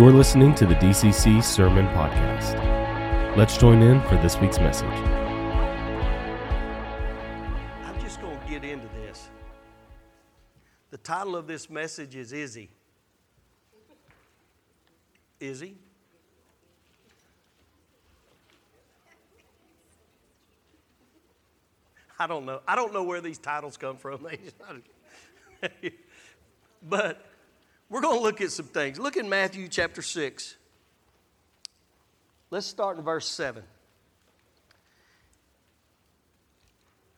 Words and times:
You're 0.00 0.12
listening 0.12 0.54
to 0.54 0.64
the 0.64 0.76
DCC 0.76 1.44
Sermon 1.44 1.84
Podcast. 1.88 2.56
Let's 3.36 3.58
join 3.58 3.82
in 3.82 4.00
for 4.08 4.14
this 4.22 4.34
week's 4.38 4.58
message. 4.58 4.88
I'm 7.84 8.00
just 8.00 8.18
going 8.22 8.40
to 8.40 8.46
get 8.48 8.64
into 8.64 8.88
this. 8.94 9.28
The 10.88 10.96
title 10.96 11.36
of 11.36 11.46
this 11.46 11.68
message 11.68 12.16
is 12.16 12.32
Izzy. 12.32 12.70
Is 15.38 15.60
he? 15.60 15.76
I 22.18 22.26
don't 22.26 22.46
know. 22.46 22.60
I 22.66 22.74
don't 22.74 22.94
know 22.94 23.02
where 23.02 23.20
these 23.20 23.36
titles 23.36 23.76
come 23.76 23.98
from. 23.98 24.26
but 26.88 27.29
we're 27.90 28.00
going 28.00 28.16
to 28.16 28.22
look 28.22 28.40
at 28.40 28.52
some 28.52 28.66
things. 28.66 28.98
Look 28.98 29.16
in 29.16 29.28
Matthew 29.28 29.66
chapter 29.68 30.00
6. 30.00 30.56
Let's 32.50 32.66
start 32.66 32.96
in 32.96 33.04
verse 33.04 33.28
7. 33.28 33.62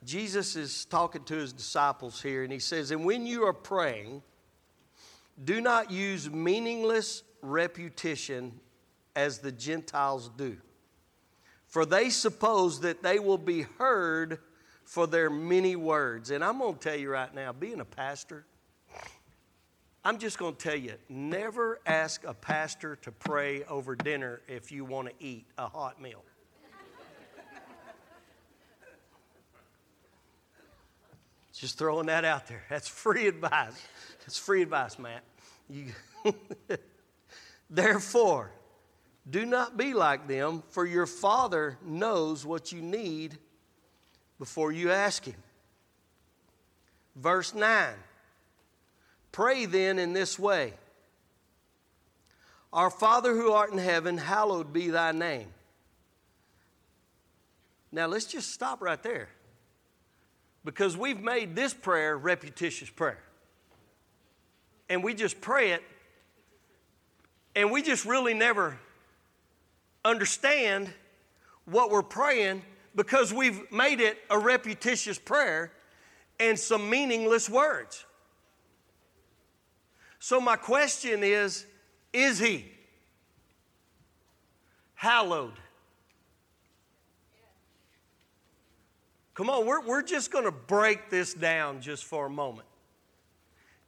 Jesus 0.04 0.56
is 0.56 0.86
talking 0.86 1.22
to 1.24 1.34
his 1.34 1.52
disciples 1.52 2.20
here, 2.20 2.42
and 2.42 2.52
he 2.52 2.58
says, 2.58 2.90
And 2.90 3.04
when 3.04 3.26
you 3.26 3.44
are 3.44 3.52
praying, 3.52 4.22
do 5.42 5.60
not 5.60 5.90
use 5.90 6.28
meaningless 6.28 7.22
repetition 7.42 8.58
as 9.14 9.38
the 9.38 9.52
Gentiles 9.52 10.30
do, 10.36 10.56
for 11.68 11.84
they 11.84 12.08
suppose 12.10 12.80
that 12.80 13.02
they 13.02 13.18
will 13.18 13.38
be 13.38 13.62
heard 13.78 14.38
for 14.84 15.06
their 15.06 15.30
many 15.30 15.76
words. 15.76 16.30
And 16.30 16.42
I'm 16.42 16.58
going 16.58 16.74
to 16.74 16.80
tell 16.80 16.98
you 16.98 17.10
right 17.10 17.32
now, 17.34 17.52
being 17.52 17.80
a 17.80 17.84
pastor, 17.84 18.44
I'm 20.04 20.18
just 20.18 20.36
going 20.36 20.56
to 20.56 20.58
tell 20.58 20.76
you 20.76 20.94
never 21.08 21.78
ask 21.86 22.24
a 22.24 22.34
pastor 22.34 22.96
to 23.02 23.12
pray 23.12 23.62
over 23.64 23.94
dinner 23.94 24.40
if 24.48 24.72
you 24.72 24.84
want 24.84 25.08
to 25.08 25.14
eat 25.24 25.46
a 25.56 25.68
hot 25.68 26.00
meal. 26.00 26.24
just 31.52 31.78
throwing 31.78 32.06
that 32.06 32.24
out 32.24 32.48
there. 32.48 32.64
That's 32.68 32.88
free 32.88 33.28
advice. 33.28 33.80
That's 34.20 34.36
free 34.36 34.62
advice, 34.62 34.98
Matt. 34.98 35.22
You 35.70 35.86
Therefore, 37.70 38.50
do 39.30 39.46
not 39.46 39.76
be 39.76 39.94
like 39.94 40.26
them, 40.26 40.64
for 40.70 40.84
your 40.84 41.06
Father 41.06 41.78
knows 41.84 42.44
what 42.44 42.72
you 42.72 42.82
need 42.82 43.38
before 44.40 44.72
you 44.72 44.90
ask 44.90 45.24
Him. 45.24 45.36
Verse 47.14 47.54
9 47.54 47.94
Pray 49.32 49.64
then 49.64 49.98
in 49.98 50.12
this 50.12 50.38
way 50.38 50.74
Our 52.72 52.90
Father 52.90 53.34
who 53.34 53.52
art 53.52 53.72
in 53.72 53.78
heaven, 53.78 54.18
hallowed 54.18 54.72
be 54.72 54.90
thy 54.90 55.12
name. 55.12 55.48
Now 57.90 58.06
let's 58.06 58.26
just 58.26 58.52
stop 58.52 58.80
right 58.80 59.02
there 59.02 59.28
because 60.64 60.96
we've 60.96 61.20
made 61.20 61.54
this 61.54 61.74
prayer 61.74 62.16
repetitious 62.16 62.88
prayer. 62.88 63.22
And 64.88 65.02
we 65.02 65.14
just 65.14 65.40
pray 65.40 65.72
it, 65.72 65.82
and 67.56 67.70
we 67.70 67.82
just 67.82 68.04
really 68.04 68.34
never 68.34 68.78
understand 70.04 70.90
what 71.64 71.90
we're 71.90 72.02
praying 72.02 72.62
because 72.94 73.32
we've 73.32 73.70
made 73.72 74.00
it 74.00 74.18
a 74.28 74.38
repetitious 74.38 75.18
prayer 75.18 75.72
and 76.38 76.58
some 76.58 76.90
meaningless 76.90 77.48
words. 77.48 78.04
So, 80.24 80.40
my 80.40 80.54
question 80.54 81.24
is 81.24 81.66
Is 82.12 82.38
he 82.38 82.70
hallowed? 84.94 85.58
Come 89.34 89.50
on, 89.50 89.66
we're, 89.66 89.84
we're 89.84 90.04
just 90.04 90.30
going 90.30 90.44
to 90.44 90.52
break 90.52 91.10
this 91.10 91.34
down 91.34 91.80
just 91.80 92.04
for 92.04 92.26
a 92.26 92.30
moment. 92.30 92.68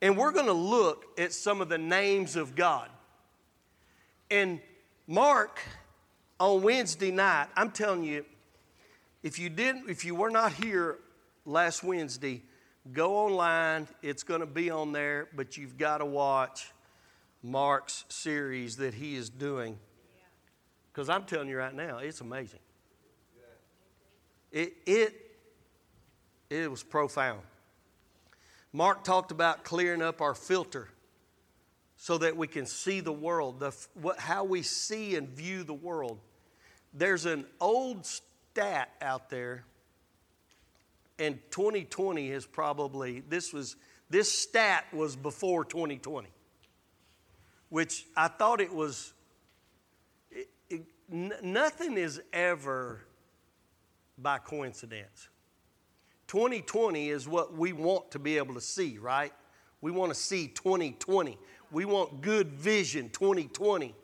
And 0.03 0.17
we're 0.17 0.33
going 0.33 0.47
to 0.47 0.53
look 0.53 1.05
at 1.21 1.33
some 1.33 1.61
of 1.61 1.69
the 1.69 1.79
names 1.79 2.35
of 2.35 2.57
God. 2.57 2.89
And 4.29 4.61
Mark, 5.07 5.61
on 6.41 6.63
Wednesday 6.63 7.13
night, 7.13 7.47
I'm 7.55 7.71
telling 7.71 8.03
you, 8.03 8.25
if 9.23 9.39
you 9.39 9.51
didn't, 9.51 9.89
if 9.89 10.05
you 10.05 10.17
were 10.17 10.31
not 10.31 10.53
here 10.55 10.99
last 11.47 11.85
Wednesday, 11.85 12.43
go 12.93 13.17
online. 13.17 13.89
It's 14.03 14.23
going 14.23 14.41
to 14.41 14.47
be 14.47 14.71
on 14.71 14.93
there, 14.93 15.29
but 15.35 15.57
you've 15.57 15.79
got 15.79 15.99
to 15.99 16.05
watch 16.05 16.73
Mark's 17.43 18.05
series 18.09 18.77
that 18.77 18.95
he 18.95 19.17
is 19.17 19.29
doing. 19.29 19.79
Because 20.93 21.09
I'm 21.09 21.25
telling 21.25 21.49
you 21.49 21.57
right 21.57 21.75
now, 21.75 21.99
it's 21.99 22.21
amazing. 22.21 22.61
It, 24.53 24.75
it, 24.87 25.15
it 26.49 26.71
was 26.71 26.83
profound. 26.83 27.41
Mark 28.73 29.03
talked 29.03 29.33
about 29.33 29.65
clearing 29.65 30.03
up 30.03 30.21
our 30.21 30.35
filter 30.35 30.89
so 31.97 32.19
that 32.19 32.37
we 32.37 32.47
can 32.47 32.67
see 32.67 33.01
the 33.01 33.13
world, 33.13 33.61
the, 33.61 33.73
what, 33.95 34.19
how 34.19 34.45
we 34.45 34.63
see 34.63 35.17
and 35.17 35.29
view 35.29 35.65
the 35.65 35.75
world. 35.75 36.19
There's 36.93 37.25
an 37.25 37.47
old 37.61 38.07
stat 38.07 38.91
out 39.01 39.31
there, 39.31 39.65
and 41.19 41.39
2020 41.51 42.31
is 42.31 42.47
probably 42.47 43.21
this 43.21 43.53
was 43.53 43.77
this 44.11 44.31
stat 44.31 44.85
was 44.93 45.17
before 45.17 45.65
2020, 45.65 46.29
which 47.69 48.07
I 48.17 48.29
thought 48.29 48.61
it 48.61 48.73
was. 48.73 49.13
It, 50.31 50.49
it, 50.69 50.83
n- 51.13 51.33
nothing 51.43 51.97
is 51.97 52.21
ever 52.33 53.01
by 54.19 54.39
coincidence. 54.39 55.29
2020 56.29 57.11
is 57.11 57.29
what 57.29 57.57
we 57.57 57.73
want 57.73 58.11
to 58.13 58.19
be 58.19 58.39
able 58.39 58.55
to 58.55 58.61
see, 58.61 58.99
right? 58.99 59.33
We 59.81 59.91
want 59.91 60.13
to 60.13 60.19
see 60.19 60.49
2020. 60.49 61.39
We 61.71 61.85
want 61.85 62.23
good 62.23 62.53
vision 62.53 63.11
2020. 63.11 63.95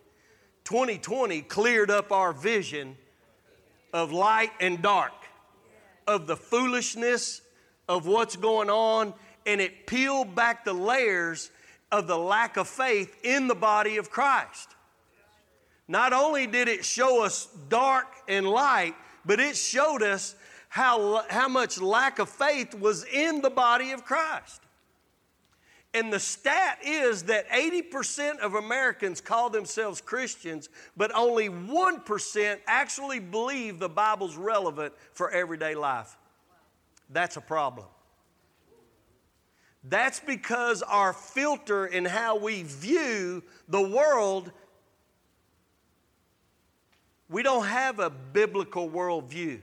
2020 0.65 1.43
cleared 1.43 1.91
up 1.91 2.13
our 2.13 2.33
vision 2.33 2.97
of 3.93 4.13
light 4.13 4.51
and 4.61 4.83
dark, 4.83 5.13
of 6.07 6.27
the 6.27 6.37
foolishness 6.37 7.43
of 7.89 8.07
what's 8.07 8.37
going 8.37 8.71
on, 8.71 9.15
and 9.47 9.61
it 9.61 9.87
peeled 9.87 10.35
back 10.35 10.65
the 10.65 10.73
layers 10.73 11.51
of 11.91 12.07
the 12.07 12.19
lack 12.19 12.57
of 12.57 12.69
faith 12.69 13.17
in 13.25 13.49
the 13.49 13.55
body 13.55 13.97
of 13.97 14.11
Christ. 14.11 14.69
Not 15.89 16.13
only 16.13 16.47
did 16.47 16.69
it 16.69 16.85
show 16.85 17.25
us 17.25 17.49
dark 17.69 18.07
and 18.29 18.47
light, 18.47 18.95
but 19.25 19.41
it 19.41 19.57
showed 19.57 20.03
us 20.03 20.37
how, 20.69 21.25
how 21.29 21.49
much 21.49 21.81
lack 21.81 22.21
of 22.21 22.29
faith 22.29 22.75
was 22.75 23.05
in 23.05 23.43
the 23.43 23.51
body 23.51 23.91
of 23.91 24.05
Christ. 24.05 24.61
And 25.93 26.13
the 26.13 26.21
stat 26.21 26.79
is 26.85 27.25
that 27.25 27.49
80% 27.51 28.39
of 28.39 28.55
Americans 28.55 29.21
call 29.21 29.51
themselves 29.51 30.01
Christians, 30.01 30.69
but 30.97 31.11
only 31.15 31.49
1% 31.49 32.59
actually 32.67 33.19
believe 33.19 33.81
the 33.81 33.89
Bible's 33.89 34.37
relevant 34.37 34.95
for 35.13 35.31
everyday 35.31 35.75
life. 35.75 36.17
That's 37.09 37.37
a 37.37 37.41
problem. 37.41 37.87
That's 39.83 40.21
because 40.21 40.83
our 40.83 41.13
filter 41.13 41.87
in 41.87 42.05
how 42.05 42.37
we 42.37 42.63
view 42.63 43.43
the 43.67 43.81
world, 43.81 44.53
we 47.29 47.43
don't 47.43 47.67
have 47.67 47.99
a 47.99 48.11
biblical 48.11 48.89
worldview. 48.89 49.61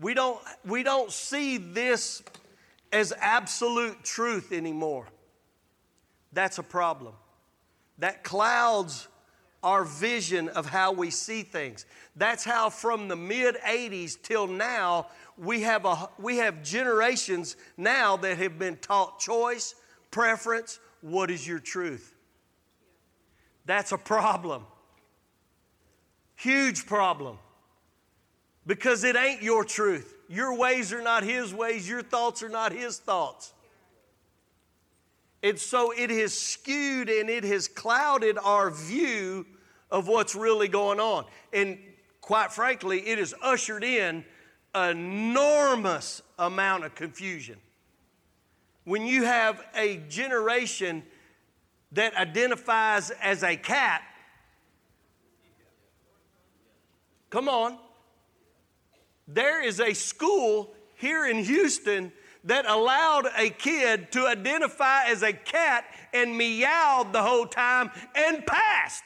We 0.00 0.14
don't, 0.14 0.40
we 0.64 0.82
don't 0.82 1.10
see 1.10 1.56
this 1.58 2.22
as 2.94 3.12
absolute 3.20 4.04
truth 4.04 4.52
anymore. 4.52 5.08
That's 6.32 6.58
a 6.58 6.62
problem. 6.62 7.14
That 7.98 8.22
clouds 8.22 9.08
our 9.64 9.84
vision 9.84 10.48
of 10.48 10.66
how 10.66 10.92
we 10.92 11.10
see 11.10 11.42
things. 11.42 11.86
That's 12.14 12.44
how 12.44 12.70
from 12.70 13.08
the 13.08 13.16
mid 13.16 13.56
80s 13.56 14.16
till 14.22 14.46
now 14.46 15.08
we 15.36 15.62
have 15.62 15.84
a 15.84 16.08
we 16.18 16.36
have 16.36 16.62
generations 16.62 17.56
now 17.76 18.16
that 18.18 18.38
have 18.38 18.58
been 18.58 18.76
taught 18.76 19.18
choice, 19.18 19.74
preference, 20.12 20.78
what 21.00 21.30
is 21.30 21.46
your 21.46 21.58
truth? 21.58 22.14
That's 23.66 23.90
a 23.90 23.98
problem. 23.98 24.64
Huge 26.36 26.86
problem. 26.86 27.38
Because 28.66 29.02
it 29.02 29.16
ain't 29.16 29.42
your 29.42 29.64
truth. 29.64 30.13
Your 30.34 30.56
ways 30.56 30.92
are 30.92 31.00
not 31.00 31.22
His 31.22 31.54
ways, 31.54 31.88
your 31.88 32.02
thoughts 32.02 32.42
are 32.42 32.48
not 32.48 32.72
His 32.72 32.98
thoughts. 32.98 33.52
And 35.44 35.58
so 35.58 35.92
it 35.92 36.10
has 36.10 36.36
skewed 36.36 37.08
and 37.08 37.30
it 37.30 37.44
has 37.44 37.68
clouded 37.68 38.38
our 38.42 38.70
view 38.70 39.46
of 39.90 40.08
what's 40.08 40.34
really 40.34 40.66
going 40.66 40.98
on. 40.98 41.26
And 41.52 41.78
quite 42.20 42.50
frankly, 42.52 43.00
it 43.00 43.18
has 43.18 43.32
ushered 43.42 43.84
in 43.84 44.24
enormous 44.74 46.22
amount 46.38 46.84
of 46.84 46.94
confusion. 46.94 47.58
When 48.84 49.06
you 49.06 49.24
have 49.24 49.64
a 49.76 49.98
generation 50.08 51.04
that 51.92 52.16
identifies 52.16 53.10
as 53.10 53.44
a 53.44 53.56
cat. 53.56 54.02
Come 57.30 57.48
on. 57.48 57.78
There 59.26 59.62
is 59.62 59.80
a 59.80 59.94
school 59.94 60.74
here 60.96 61.26
in 61.26 61.44
Houston 61.44 62.12
that 62.44 62.66
allowed 62.66 63.26
a 63.36 63.48
kid 63.50 64.12
to 64.12 64.26
identify 64.26 65.04
as 65.04 65.22
a 65.22 65.32
cat 65.32 65.84
and 66.12 66.36
meowed 66.36 67.12
the 67.12 67.22
whole 67.22 67.46
time 67.46 67.90
and 68.14 68.44
passed. 68.46 69.04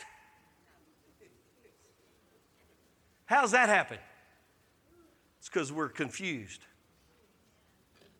How's 3.27 3.53
that 3.53 3.69
happen? 3.69 3.99
It's 5.39 5.49
because 5.49 5.71
we're 5.71 5.89
confused. 5.89 6.65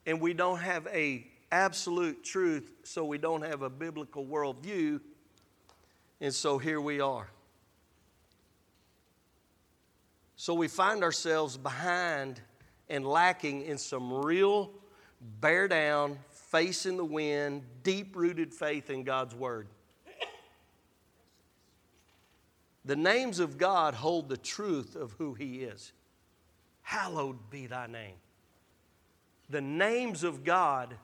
And 0.07 0.21
we 0.21 0.35
don't 0.35 0.61
have 0.61 0.87
a 0.89 1.27
absolute 1.51 2.23
truth, 2.23 2.71
so 2.85 3.05
we 3.05 3.19
don't 3.19 3.43
have 3.43 3.63
a 3.63 3.71
biblical 3.71 4.25
worldview. 4.25 5.01
And 6.21 6.33
so 6.33 6.59
here 6.59 6.81
we 6.81 7.01
are. 7.01 7.29
So 10.41 10.55
we 10.55 10.69
find 10.69 11.03
ourselves 11.03 11.57
behind 11.57 12.41
and 12.89 13.05
lacking 13.05 13.63
in 13.63 13.77
some 13.77 14.13
real 14.13 14.71
bear 15.41 15.67
down, 15.67 16.17
face 16.31 16.87
in 16.87 16.97
the 16.97 17.05
wind, 17.05 17.65
deep 17.83 18.15
rooted 18.15 18.55
faith 18.55 18.89
in 18.89 19.03
God's 19.03 19.35
Word. 19.35 19.67
The 22.85 22.95
names 22.95 23.41
of 23.41 23.59
God 23.59 23.95
hold 23.95 24.29
the 24.29 24.37
truth 24.37 24.95
of 24.95 25.11
who 25.19 25.35
He 25.35 25.65
is. 25.65 25.93
Hallowed 26.83 27.51
be 27.51 27.67
thy 27.67 27.89
name. 27.89 28.15
The 29.51 29.61
names 29.61 30.23
of 30.23 30.45
God 30.45 30.95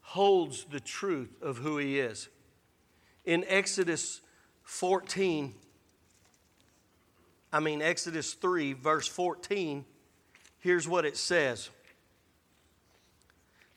holds 0.00 0.64
the 0.64 0.80
truth 0.80 1.40
of 1.40 1.58
who 1.58 1.78
He 1.78 2.00
is. 2.00 2.28
In 3.24 3.44
Exodus 3.46 4.20
14, 4.64 5.54
I 7.52 7.60
mean, 7.60 7.80
Exodus 7.80 8.34
3, 8.34 8.74
verse 8.74 9.08
14, 9.08 9.84
here's 10.60 10.86
what 10.86 11.04
it 11.04 11.16
says. 11.16 11.70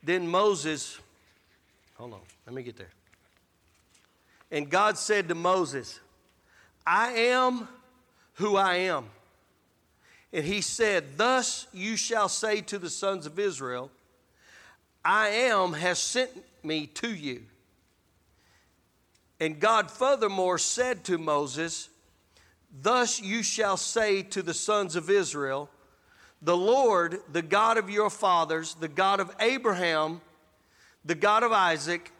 Then 0.04 0.28
Moses, 0.28 1.00
hold 1.96 2.14
on, 2.14 2.20
let 2.46 2.56
me 2.56 2.64
get 2.64 2.76
there. 2.76 2.90
And 4.52 4.70
God 4.70 4.98
said 4.98 5.30
to 5.30 5.36
Moses, 5.36 6.00
I 6.86 7.12
am 7.12 7.68
who 8.34 8.58
I 8.58 8.76
am. 8.76 9.06
And 10.34 10.44
he 10.44 10.62
said, 10.62 11.18
Thus 11.18 11.68
you 11.72 11.96
shall 11.96 12.28
say 12.28 12.62
to 12.62 12.78
the 12.78 12.90
sons 12.90 13.26
of 13.26 13.40
Israel, 13.40 13.92
I 15.04 15.30
am 15.30 15.74
has 15.74 16.00
sent 16.00 16.32
me 16.64 16.88
to 16.88 17.14
you. 17.14 17.44
And 19.40 19.60
God 19.60 19.90
furthermore 19.90 20.58
said 20.58 21.04
to 21.06 21.18
Moses, 21.18 21.90
Thus 22.72 23.22
you 23.22 23.44
shall 23.44 23.78
say 23.78 24.24
to 24.24 24.42
the 24.42 24.54
sons 24.54 24.96
of 24.96 25.10
Israel, 25.10 25.70
the 26.42 26.58
Lord, 26.58 27.20
the 27.32 27.42
God 27.42 27.78
of 27.78 27.90
your 27.90 28.10
fathers, 28.10 28.76
the 28.76 28.88
God 28.88 29.20
of 29.20 29.36
Abraham, 29.40 30.22
the 31.06 31.16
God 31.16 31.44
of 31.44 31.52
Isaac, 31.52 32.12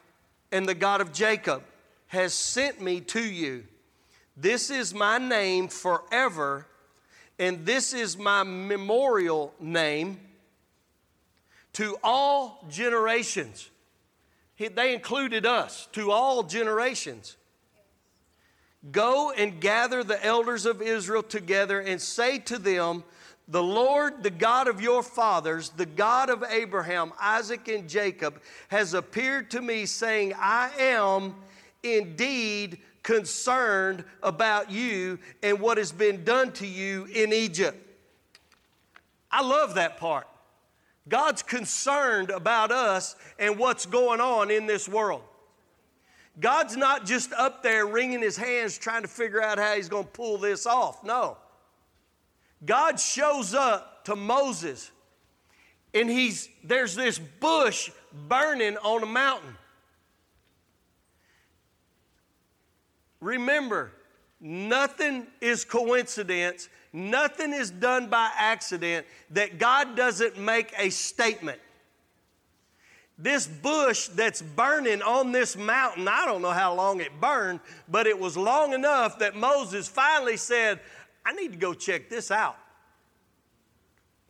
and 0.52 0.68
the 0.68 0.74
God 0.74 1.00
of 1.00 1.12
Jacob, 1.12 1.62
has 2.08 2.34
sent 2.34 2.80
me 2.80 3.00
to 3.00 3.22
you. 3.22 3.64
This 4.36 4.70
is 4.70 4.94
my 4.94 5.18
name 5.18 5.68
forever, 5.68 6.66
and 7.38 7.64
this 7.66 7.92
is 7.92 8.18
my 8.18 8.42
memorial 8.42 9.54
name 9.58 10.20
to 11.72 11.96
all 12.04 12.64
generations. 12.70 13.70
They 14.58 14.94
included 14.94 15.44
us, 15.44 15.88
to 15.92 16.12
all 16.12 16.44
generations. 16.44 17.36
Go 18.90 19.30
and 19.30 19.60
gather 19.60 20.02
the 20.02 20.24
elders 20.24 20.66
of 20.66 20.82
Israel 20.82 21.22
together 21.22 21.80
and 21.80 22.00
say 22.00 22.38
to 22.40 22.58
them, 22.58 23.04
the 23.48 23.62
Lord, 23.62 24.22
the 24.22 24.30
God 24.30 24.66
of 24.68 24.80
your 24.80 25.02
fathers, 25.02 25.70
the 25.70 25.86
God 25.86 26.30
of 26.30 26.44
Abraham, 26.48 27.12
Isaac, 27.20 27.68
and 27.68 27.88
Jacob, 27.88 28.40
has 28.68 28.94
appeared 28.94 29.50
to 29.50 29.60
me, 29.60 29.84
saying, 29.84 30.32
I 30.38 30.70
am 30.78 31.34
indeed 31.82 32.78
concerned 33.02 34.04
about 34.22 34.70
you 34.70 35.18
and 35.42 35.60
what 35.60 35.76
has 35.76 35.92
been 35.92 36.24
done 36.24 36.52
to 36.52 36.66
you 36.66 37.06
in 37.12 37.32
Egypt. 37.32 37.76
I 39.30 39.42
love 39.42 39.74
that 39.74 39.96
part. 39.96 40.28
God's 41.08 41.42
concerned 41.42 42.30
about 42.30 42.70
us 42.70 43.16
and 43.38 43.58
what's 43.58 43.86
going 43.86 44.20
on 44.20 44.50
in 44.50 44.66
this 44.66 44.88
world. 44.88 45.22
God's 46.40 46.76
not 46.76 47.04
just 47.04 47.32
up 47.32 47.62
there 47.62 47.86
wringing 47.86 48.22
his 48.22 48.36
hands 48.36 48.78
trying 48.78 49.02
to 49.02 49.08
figure 49.08 49.42
out 49.42 49.58
how 49.58 49.74
he's 49.74 49.88
going 49.88 50.04
to 50.04 50.10
pull 50.10 50.38
this 50.38 50.66
off. 50.66 51.04
No. 51.04 51.36
God 52.64 52.98
shows 52.98 53.54
up 53.54 54.04
to 54.04 54.16
Moses 54.16 54.90
and 55.94 56.08
he's 56.08 56.48
there's 56.64 56.94
this 56.94 57.18
bush 57.18 57.90
burning 58.28 58.76
on 58.78 59.02
a 59.02 59.06
mountain. 59.06 59.56
Remember, 63.20 63.92
nothing 64.40 65.26
is 65.40 65.64
coincidence, 65.64 66.68
nothing 66.92 67.52
is 67.52 67.70
done 67.70 68.08
by 68.08 68.30
accident 68.36 69.06
that 69.30 69.58
God 69.58 69.96
doesn't 69.96 70.38
make 70.38 70.72
a 70.76 70.90
statement. 70.90 71.60
This 73.18 73.46
bush 73.46 74.08
that's 74.08 74.42
burning 74.42 75.02
on 75.02 75.32
this 75.32 75.56
mountain, 75.56 76.08
I 76.08 76.24
don't 76.24 76.42
know 76.42 76.50
how 76.50 76.74
long 76.74 77.00
it 77.00 77.20
burned, 77.20 77.60
but 77.88 78.06
it 78.06 78.18
was 78.18 78.36
long 78.36 78.72
enough 78.72 79.18
that 79.18 79.36
Moses 79.36 79.86
finally 79.86 80.36
said, 80.36 80.80
I 81.24 81.32
need 81.32 81.52
to 81.52 81.58
go 81.58 81.74
check 81.74 82.08
this 82.08 82.30
out. 82.30 82.56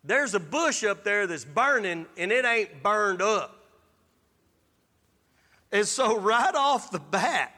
There's 0.04 0.34
a 0.34 0.40
bush 0.40 0.82
up 0.84 1.04
there 1.04 1.26
that's 1.26 1.44
burning 1.44 2.06
and 2.16 2.32
it 2.32 2.44
ain't 2.44 2.82
burned 2.82 3.22
up. 3.22 3.56
And 5.70 5.86
so, 5.86 6.18
right 6.18 6.54
off 6.54 6.90
the 6.90 6.98
bat, 6.98 7.54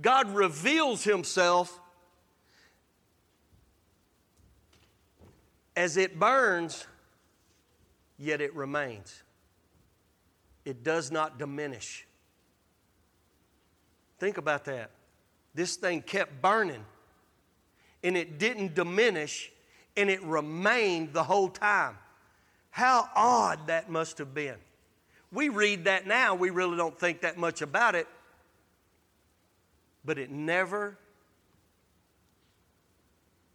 God 0.00 0.34
reveals 0.34 1.04
Himself 1.04 1.78
as 5.76 5.96
it 5.96 6.18
burns, 6.18 6.86
yet 8.18 8.40
it 8.40 8.54
remains. 8.54 9.22
It 10.64 10.82
does 10.82 11.10
not 11.10 11.38
diminish. 11.38 12.06
Think 14.18 14.36
about 14.36 14.64
that. 14.66 14.90
This 15.54 15.76
thing 15.76 16.02
kept 16.02 16.42
burning 16.42 16.84
and 18.02 18.16
it 18.16 18.38
didn't 18.38 18.74
diminish 18.74 19.50
and 19.96 20.10
it 20.10 20.22
remained 20.22 21.12
the 21.12 21.22
whole 21.22 21.48
time. 21.48 21.96
How 22.70 23.08
odd 23.14 23.68
that 23.68 23.90
must 23.90 24.18
have 24.18 24.34
been. 24.34 24.56
We 25.32 25.48
read 25.48 25.84
that 25.84 26.06
now, 26.06 26.34
we 26.34 26.50
really 26.50 26.76
don't 26.76 26.98
think 26.98 27.20
that 27.22 27.36
much 27.36 27.60
about 27.60 27.94
it, 27.94 28.06
but 30.04 30.18
it 30.18 30.30
never 30.30 30.96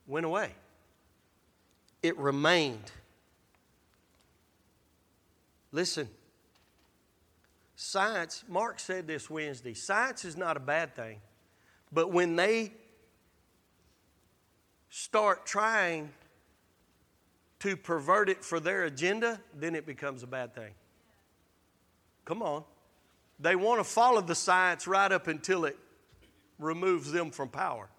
went 0.07 0.25
away. 0.25 0.51
It 2.01 2.17
remained. 2.17 2.91
Listen, 5.73 6.07
science, 7.75 8.43
Mark 8.47 8.79
said 8.79 9.07
this 9.07 9.27
Wednesday 9.27 9.73
science 9.73 10.23
is 10.23 10.37
not 10.37 10.55
a 10.55 10.59
bad 10.59 10.95
thing, 10.95 11.19
but 11.91 12.11
when 12.11 12.35
they 12.35 12.71
start 14.89 15.47
trying 15.47 16.11
to 17.57 17.75
pervert 17.75 18.29
it 18.29 18.45
for 18.45 18.59
their 18.59 18.83
agenda, 18.83 19.41
then 19.55 19.73
it 19.73 19.87
becomes 19.87 20.21
a 20.21 20.27
bad 20.27 20.53
thing. 20.53 20.73
Come 22.23 22.43
on. 22.43 22.63
They 23.39 23.55
want 23.55 23.79
to 23.79 23.83
follow 23.83 24.21
the 24.21 24.35
science 24.35 24.85
right 24.85 25.11
up 25.11 25.27
until 25.27 25.65
it 25.65 25.77
removes 26.59 27.11
them 27.11 27.31
from 27.31 27.49
power. 27.49 27.89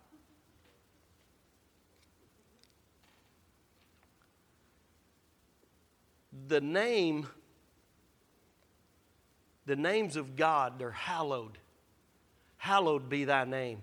The 6.47 6.61
name, 6.61 7.27
the 9.67 9.77
names 9.77 10.17
of 10.17 10.37
God, 10.37 10.79
they're 10.79 10.91
hallowed. 10.91 11.59
Hallowed 12.57 13.09
be 13.09 13.25
thy 13.25 13.45
name. 13.45 13.83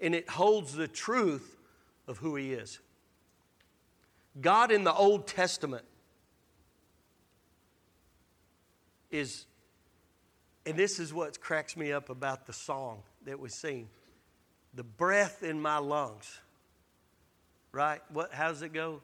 And 0.00 0.14
it 0.14 0.28
holds 0.28 0.74
the 0.74 0.88
truth 0.88 1.56
of 2.06 2.18
who 2.18 2.36
He 2.36 2.52
is. 2.52 2.80
God 4.40 4.70
in 4.70 4.84
the 4.84 4.92
Old 4.92 5.26
Testament 5.26 5.84
is, 9.10 9.46
and 10.66 10.76
this 10.76 10.98
is 10.98 11.14
what 11.14 11.40
cracks 11.40 11.76
me 11.76 11.92
up 11.92 12.10
about 12.10 12.46
the 12.46 12.52
song 12.52 13.02
that 13.24 13.38
we 13.40 13.48
sing 13.48 13.88
the 14.74 14.84
breath 14.84 15.42
in 15.42 15.60
my 15.60 15.78
lungs. 15.78 16.40
Right? 17.72 18.00
What, 18.10 18.32
how 18.32 18.48
does 18.48 18.62
it 18.62 18.72
go? 18.72 19.00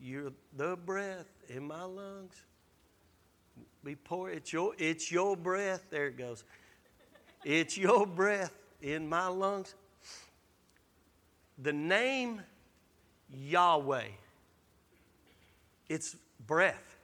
You're 0.00 0.32
the 0.56 0.76
breath 0.76 1.28
in 1.48 1.66
my 1.66 1.82
lungs. 1.84 2.34
Be 3.88 3.94
poor. 3.94 4.28
It's 4.28 4.52
your, 4.52 4.74
it's 4.76 5.10
your 5.10 5.34
breath. 5.34 5.86
There 5.88 6.08
it 6.08 6.18
goes. 6.18 6.44
It's 7.42 7.78
your 7.78 8.06
breath 8.06 8.52
in 8.82 9.08
my 9.08 9.28
lungs. 9.28 9.74
The 11.56 11.72
name 11.72 12.42
Yahweh, 13.32 14.08
it's 15.88 16.16
breath. 16.46 16.98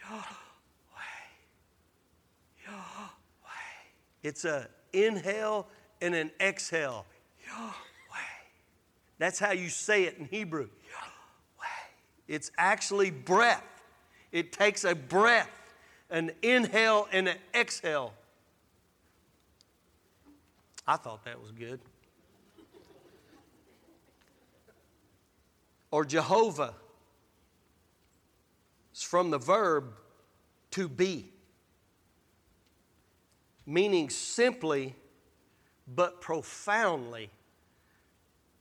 Yahweh. 0.00 0.22
Yahweh. 2.66 3.10
It's 4.22 4.46
a 4.46 4.68
inhale 4.94 5.66
and 6.00 6.14
an 6.14 6.30
exhale. 6.40 7.04
Yahweh. 7.46 7.72
That's 9.18 9.38
how 9.38 9.52
you 9.52 9.68
say 9.68 10.04
it 10.04 10.16
in 10.16 10.24
Hebrew. 10.24 10.70
Yahweh. 10.88 11.68
It's 12.28 12.50
actually 12.56 13.10
breath. 13.10 13.62
It 14.32 14.52
takes 14.52 14.84
a 14.84 14.94
breath, 14.94 15.50
an 16.12 16.30
inhale 16.42 17.08
and 17.10 17.26
an 17.26 17.38
exhale. 17.54 18.12
I 20.86 20.96
thought 20.96 21.24
that 21.24 21.40
was 21.40 21.50
good. 21.50 21.80
Or 25.90 26.04
Jehovah. 26.04 26.74
It's 28.92 29.02
from 29.02 29.30
the 29.30 29.38
verb 29.38 29.94
to 30.72 30.86
be, 30.86 31.32
meaning 33.64 34.10
simply 34.10 34.94
but 35.86 36.20
profoundly 36.20 37.30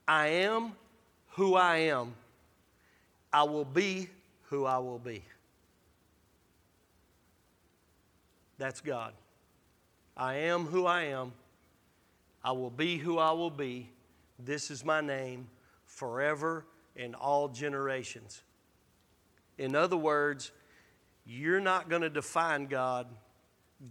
I 0.07 0.27
am 0.27 0.73
who 1.31 1.55
I 1.55 1.77
am, 1.77 2.13
I 3.31 3.43
will 3.43 3.65
be 3.65 4.09
who 4.43 4.65
I 4.65 4.77
will 4.77 4.99
be. 4.99 5.23
That's 8.61 8.79
God. 8.79 9.13
I 10.15 10.35
am 10.35 10.67
who 10.67 10.85
I 10.85 11.05
am. 11.05 11.33
I 12.43 12.51
will 12.51 12.69
be 12.69 12.99
who 12.99 13.17
I 13.17 13.31
will 13.31 13.49
be. 13.49 13.89
This 14.37 14.69
is 14.69 14.85
my 14.85 15.01
name 15.01 15.47
forever 15.87 16.67
in 16.95 17.15
all 17.15 17.47
generations. 17.47 18.43
In 19.57 19.75
other 19.75 19.97
words, 19.97 20.51
you're 21.25 21.59
not 21.59 21.89
going 21.89 22.03
to 22.03 22.09
define 22.11 22.67
God, 22.67 23.07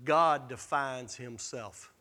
God 0.04 0.48
defines 0.48 1.16
Himself. 1.16 1.92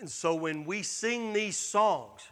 And 0.00 0.08
so 0.08 0.34
when 0.36 0.64
we 0.64 0.82
sing 0.82 1.34
these 1.34 1.58
songs 1.58 2.22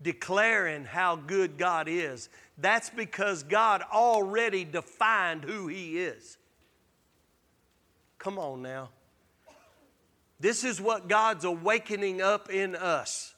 declaring 0.00 0.84
how 0.84 1.16
good 1.16 1.58
God 1.58 1.88
is, 1.88 2.28
that's 2.56 2.88
because 2.88 3.42
God 3.42 3.82
already 3.92 4.64
defined 4.64 5.42
who 5.42 5.66
He 5.66 5.98
is. 5.98 6.38
Come 8.18 8.38
on 8.38 8.62
now. 8.62 8.90
This 10.38 10.64
is 10.64 10.80
what 10.80 11.08
God's 11.08 11.44
awakening 11.44 12.20
up 12.20 12.50
in 12.50 12.74
us 12.74 13.34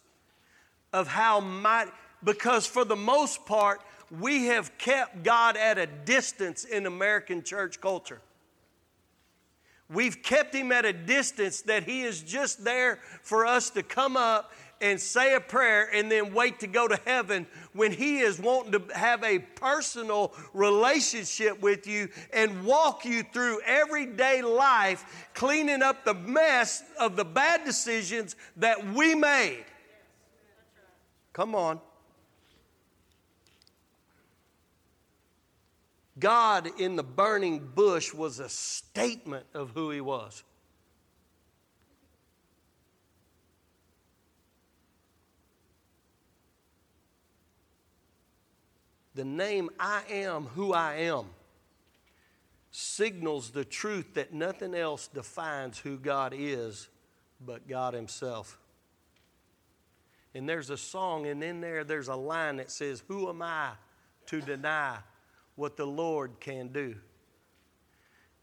of 0.93 1.07
how 1.07 1.41
mighty, 1.41 1.91
because 2.25 2.67
for 2.67 2.85
the 2.85 2.97
most 2.97 3.47
part, 3.47 3.81
we 4.11 4.47
have 4.47 4.77
kept 4.79 5.23
God 5.23 5.57
at 5.57 5.79
a 5.79 5.87
distance 5.87 6.65
in 6.65 6.87
American 6.87 7.43
church 7.43 7.81
culture. 7.81 8.21
We've 9.91 10.23
kept 10.23 10.55
him 10.55 10.73
at 10.73 10.85
a 10.85 10.93
distance 10.93 11.63
that 11.63 11.85
he 11.85 12.03
is 12.03 12.21
just 12.21 12.65
there 12.65 12.99
for 13.23 13.47
us 13.47 13.71
to 13.71 13.83
come 13.83 14.17
up 14.17 14.53
and 14.81 15.01
say 15.01 15.35
a 15.35 15.41
prayer 15.41 15.89
and 15.93 16.11
then 16.11 16.33
wait 16.33 16.61
to 16.61 16.67
go 16.67 16.89
to 16.89 16.99
heaven 17.05 17.47
when 17.73 17.93
he 17.93 18.19
is 18.19 18.39
wanting 18.39 18.73
to 18.73 18.83
have 18.95 19.23
a 19.25 19.39
personal 19.39 20.33
relationship 20.55 21.61
with 21.61 21.87
you 21.87 22.09
and 22.33 22.65
walk 22.65 23.05
you 23.05 23.23
through 23.23 23.61
everyday 23.63 24.43
life, 24.43 25.29
cleaning 25.35 25.83
up 25.83 26.05
the 26.05 26.15
mess 26.15 26.83
of 26.99 27.17
the 27.17 27.25
bad 27.25 27.65
decisions 27.65 28.37
that 28.57 28.93
we 28.95 29.15
made. 29.15 29.65
Come 31.33 31.55
on. 31.55 31.81
God 36.19 36.69
in 36.81 36.97
the 36.97 37.03
burning 37.03 37.61
bush 37.75 38.13
was 38.13 38.41
a 38.41 38.49
statement 38.49 39.47
of 39.55 39.71
who 39.71 39.91
he 39.91 40.01
was. 40.01 40.43
The 49.19 49.25
name 49.25 49.69
I 49.81 50.03
am 50.09 50.45
who 50.45 50.73
I 50.73 50.95
am 50.99 51.25
signals 52.71 53.51
the 53.51 53.65
truth 53.65 54.15
that 54.15 54.33
nothing 54.33 54.77
else 54.77 55.09
defines 55.09 55.77
who 55.77 55.97
God 55.99 56.33
is 56.37 56.87
but 57.45 57.67
God 57.67 57.95
Himself. 57.95 58.57
And 60.37 60.49
there's 60.49 60.71
a 60.71 60.77
song, 60.77 61.27
and 61.27 61.43
in 61.43 61.61
there 61.61 61.83
there's 61.83 62.07
a 62.07 62.15
line 62.15 62.59
that 62.59 62.71
says, 62.71 63.03
Who 63.09 63.29
am 63.29 63.43
I 63.43 63.71
to 64.27 64.41
deny 64.41 64.99
what 65.57 65.77
the 65.77 65.85
Lord 65.85 66.39
can 66.39 66.69
do. 66.69 66.95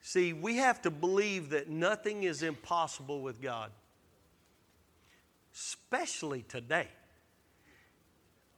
See, 0.02 0.34
we 0.34 0.58
have 0.58 0.82
to 0.82 0.92
believe 0.92 1.52
that 1.52 1.70
nothing 1.70 2.24
is 2.24 2.44
impossible 2.44 3.22
with 3.22 3.42
God, 3.42 3.72
especially 5.54 6.42
today. 6.42 6.90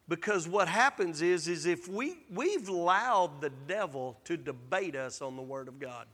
Because 0.10 0.48
what 0.48 0.68
happens 0.68 1.22
is, 1.22 1.48
is 1.48 1.66
if 1.66 1.88
we, 1.88 2.18
we've 2.34 2.70
allowed 2.70 3.42
the 3.42 3.50
devil 3.68 4.18
to 4.26 4.38
debate 4.38 4.96
us 4.96 5.22
on 5.22 5.36
the 5.36 5.42
Word 5.42 5.68
of 5.68 5.80
God 5.80 6.08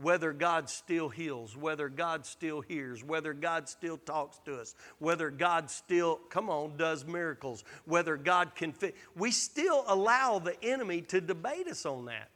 whether 0.00 0.32
God 0.32 0.70
still 0.70 1.08
heals, 1.08 1.56
whether 1.56 1.88
God 1.88 2.24
still 2.24 2.62
hears, 2.62 3.04
whether 3.04 3.34
God 3.34 3.68
still 3.68 3.98
talks 3.98 4.38
to 4.46 4.56
us, 4.56 4.74
whether 4.98 5.30
God 5.30 5.70
still, 5.70 6.16
come 6.30 6.48
on, 6.48 6.76
does 6.76 7.04
miracles, 7.04 7.64
whether 7.84 8.16
God 8.16 8.54
can 8.54 8.72
fit. 8.72 8.96
We 9.14 9.30
still 9.30 9.84
allow 9.86 10.38
the 10.38 10.62
enemy 10.64 11.02
to 11.02 11.20
debate 11.20 11.68
us 11.68 11.84
on 11.84 12.06
that. 12.06 12.30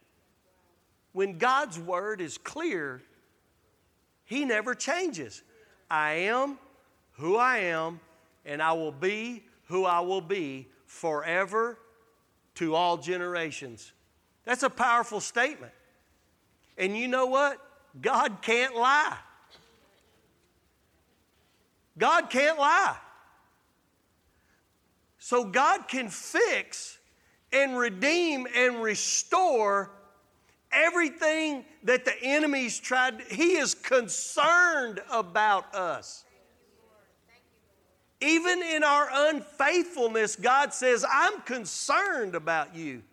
When 1.11 1.37
God's 1.37 1.79
word 1.79 2.21
is 2.21 2.37
clear, 2.37 3.01
he 4.25 4.45
never 4.45 4.75
changes. 4.75 5.41
I 5.89 6.11
am 6.13 6.59
who 7.13 7.37
I 7.37 7.59
am, 7.59 7.99
and 8.45 8.61
I 8.61 8.73
will 8.73 8.91
be 8.91 9.43
who 9.65 9.85
I 9.85 9.99
will 10.01 10.21
be 10.21 10.67
forever 10.85 11.77
to 12.55 12.75
all 12.75 12.97
generations. 12.97 13.91
That's 14.45 14.63
a 14.63 14.69
powerful 14.69 15.19
statement. 15.19 15.73
And 16.77 16.97
you 16.97 17.07
know 17.07 17.25
what? 17.25 17.59
God 18.01 18.41
can't 18.41 18.75
lie. 18.75 19.17
God 21.97 22.29
can't 22.29 22.59
lie. 22.59 22.97
So 25.17 25.45
God 25.45 25.87
can 25.87 26.09
fix 26.09 26.97
and 27.51 27.77
redeem 27.77 28.47
and 28.55 28.81
restore 28.81 29.91
everything 30.71 31.63
that 31.83 32.05
the 32.05 32.13
enemy's 32.21 32.77
tried. 32.79 33.21
He 33.31 33.55
is 33.55 33.73
concerned 33.73 35.01
about 35.09 35.73
us. 35.73 36.25
Even 38.21 38.61
in 38.61 38.83
our 38.83 39.09
unfaithfulness, 39.11 40.35
God 40.35 40.73
says, 40.73 41.05
I'm 41.11 41.41
concerned 41.41 42.35
about 42.35 42.75
you. 42.75 43.03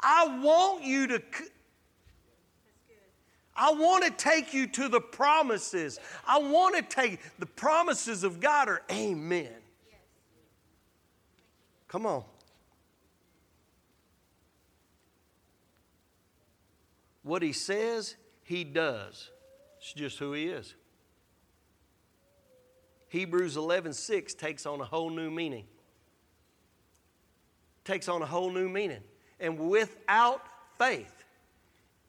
I 0.00 0.38
want 0.42 0.84
you 0.84 1.06
to 1.08 1.22
I 3.58 3.72
want 3.72 4.04
to 4.04 4.10
take 4.10 4.52
you 4.52 4.66
to 4.66 4.88
the 4.88 5.00
promises. 5.00 5.98
I 6.26 6.38
want 6.38 6.76
to 6.76 6.82
take 6.82 7.20
the 7.38 7.46
promises 7.46 8.22
of 8.22 8.38
God 8.38 8.68
are 8.68 8.82
amen. 8.92 9.48
Come 11.88 12.04
on. 12.04 12.24
What 17.22 17.42
he 17.42 17.52
says, 17.52 18.14
he 18.42 18.62
does. 18.62 19.30
It's 19.78 19.92
just 19.92 20.18
who 20.18 20.34
he 20.34 20.46
is. 20.48 20.74
Hebrews 23.16 23.56
11:6 23.56 24.34
takes 24.34 24.66
on 24.66 24.78
a 24.82 24.84
whole 24.84 25.08
new 25.08 25.30
meaning. 25.30 25.66
Takes 27.82 28.08
on 28.08 28.20
a 28.20 28.26
whole 28.26 28.50
new 28.50 28.68
meaning. 28.68 29.02
And 29.40 29.70
without 29.70 30.46
faith, 30.76 31.24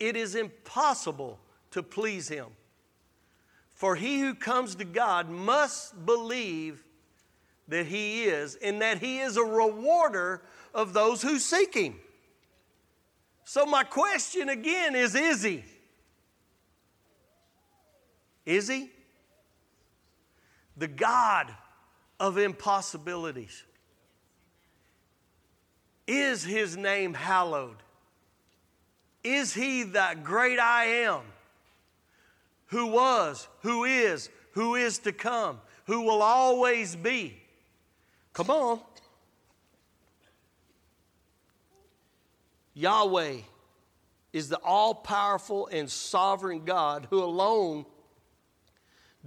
it 0.02 0.18
is 0.18 0.36
impossible 0.36 1.40
to 1.72 1.82
please 1.82 2.28
him. 2.28 2.48
For 3.72 3.96
he 3.96 4.20
who 4.20 4.36
comes 4.36 4.76
to 4.76 4.84
God 4.84 5.30
must 5.30 6.06
believe 6.06 6.84
that 7.70 7.86
he 7.86 8.26
is, 8.26 8.56
and 8.56 8.82
that 8.82 8.98
he 8.98 9.20
is 9.20 9.38
a 9.38 9.44
rewarder 9.44 10.42
of 10.74 10.92
those 10.92 11.22
who 11.22 11.40
seek 11.40 11.74
him. 11.74 12.02
So, 13.46 13.66
my 13.66 13.86
question 13.86 14.50
again 14.50 14.94
is 14.94 15.16
Is 15.16 15.42
he? 15.42 15.64
Is 18.46 18.68
he? 18.68 18.92
The 20.77 20.88
God 20.88 21.53
of 22.19 22.38
impossibilities. 22.38 23.63
Is 26.05 26.43
his 26.43 26.77
name 26.77 27.13
hallowed? 27.13 27.77
Is 29.24 29.53
he 29.53 29.84
the 29.84 30.17
great 30.24 30.60
I 30.60 30.86
am? 30.86 31.22
who 32.67 32.88
was, 32.88 33.48
who 33.62 33.86
is, 33.86 34.29
who 34.51 34.75
is 34.75 35.00
to 35.00 35.12
come, 35.12 35.60
who 35.86 36.01
will 36.01 36.22
always 36.22 36.96
be. 36.96 37.41
Come 38.34 38.50
on. 38.50 38.79
Yahweh 42.74 43.38
is 44.34 44.50
the 44.50 44.57
all 44.57 44.93
powerful 44.93 45.67
and 45.67 45.89
sovereign 45.89 46.63
God 46.63 47.07
who 47.10 47.24
alone 47.24 47.86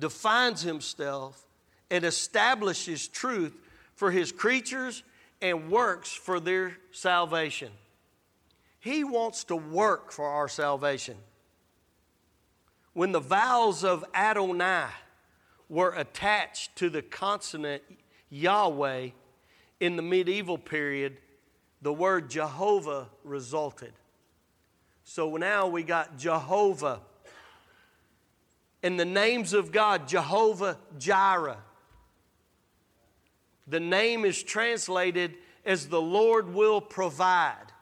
defines 0.00 0.62
himself 0.62 1.46
and 1.90 2.04
establishes 2.04 3.08
truth 3.08 3.54
for 3.94 4.10
his 4.10 4.32
creatures 4.32 5.02
and 5.42 5.70
works 5.70 6.12
for 6.12 6.40
their 6.40 6.76
salvation. 6.92 7.70
He 8.78 9.04
wants 9.04 9.44
to 9.44 9.56
work 9.56 10.10
for 10.10 10.26
our 10.26 10.48
salvation. 10.48 11.16
When 12.92 13.12
the 13.12 13.20
vowels 13.20 13.84
of 13.84 14.04
Adonai 14.14 14.86
were 15.68 15.90
attached 15.90 16.74
to 16.76 16.90
the 16.90 17.02
consonant 17.02 17.82
Yahweh 18.30 19.10
in 19.80 19.96
the 19.96 20.02
medieval 20.02 20.58
period, 20.58 21.18
the 21.82 21.92
word 21.92 22.28
Jehovah 22.30 23.08
resulted. 23.24 23.92
So 25.04 25.36
now 25.36 25.66
we 25.66 25.82
got 25.82 26.18
Jehovah. 26.18 27.00
And 28.82 28.98
the 28.98 29.04
names 29.04 29.52
of 29.52 29.72
God, 29.72 30.08
Jehovah 30.08 30.78
Jireh. 30.98 31.58
The 33.66 33.80
name 33.80 34.24
is 34.24 34.42
translated 34.42 35.34
as 35.64 35.88
the 35.88 36.00
Lord 36.00 36.54
will 36.54 36.80
provide. 36.80 37.72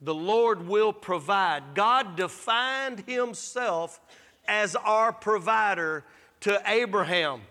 The 0.00 0.14
Lord 0.14 0.66
will 0.66 0.92
provide. 0.92 1.74
God 1.74 2.16
defined 2.16 3.04
Himself 3.06 4.00
as 4.46 4.74
our 4.76 5.12
provider 5.12 6.04
to 6.40 6.60
Abraham. 6.66 7.42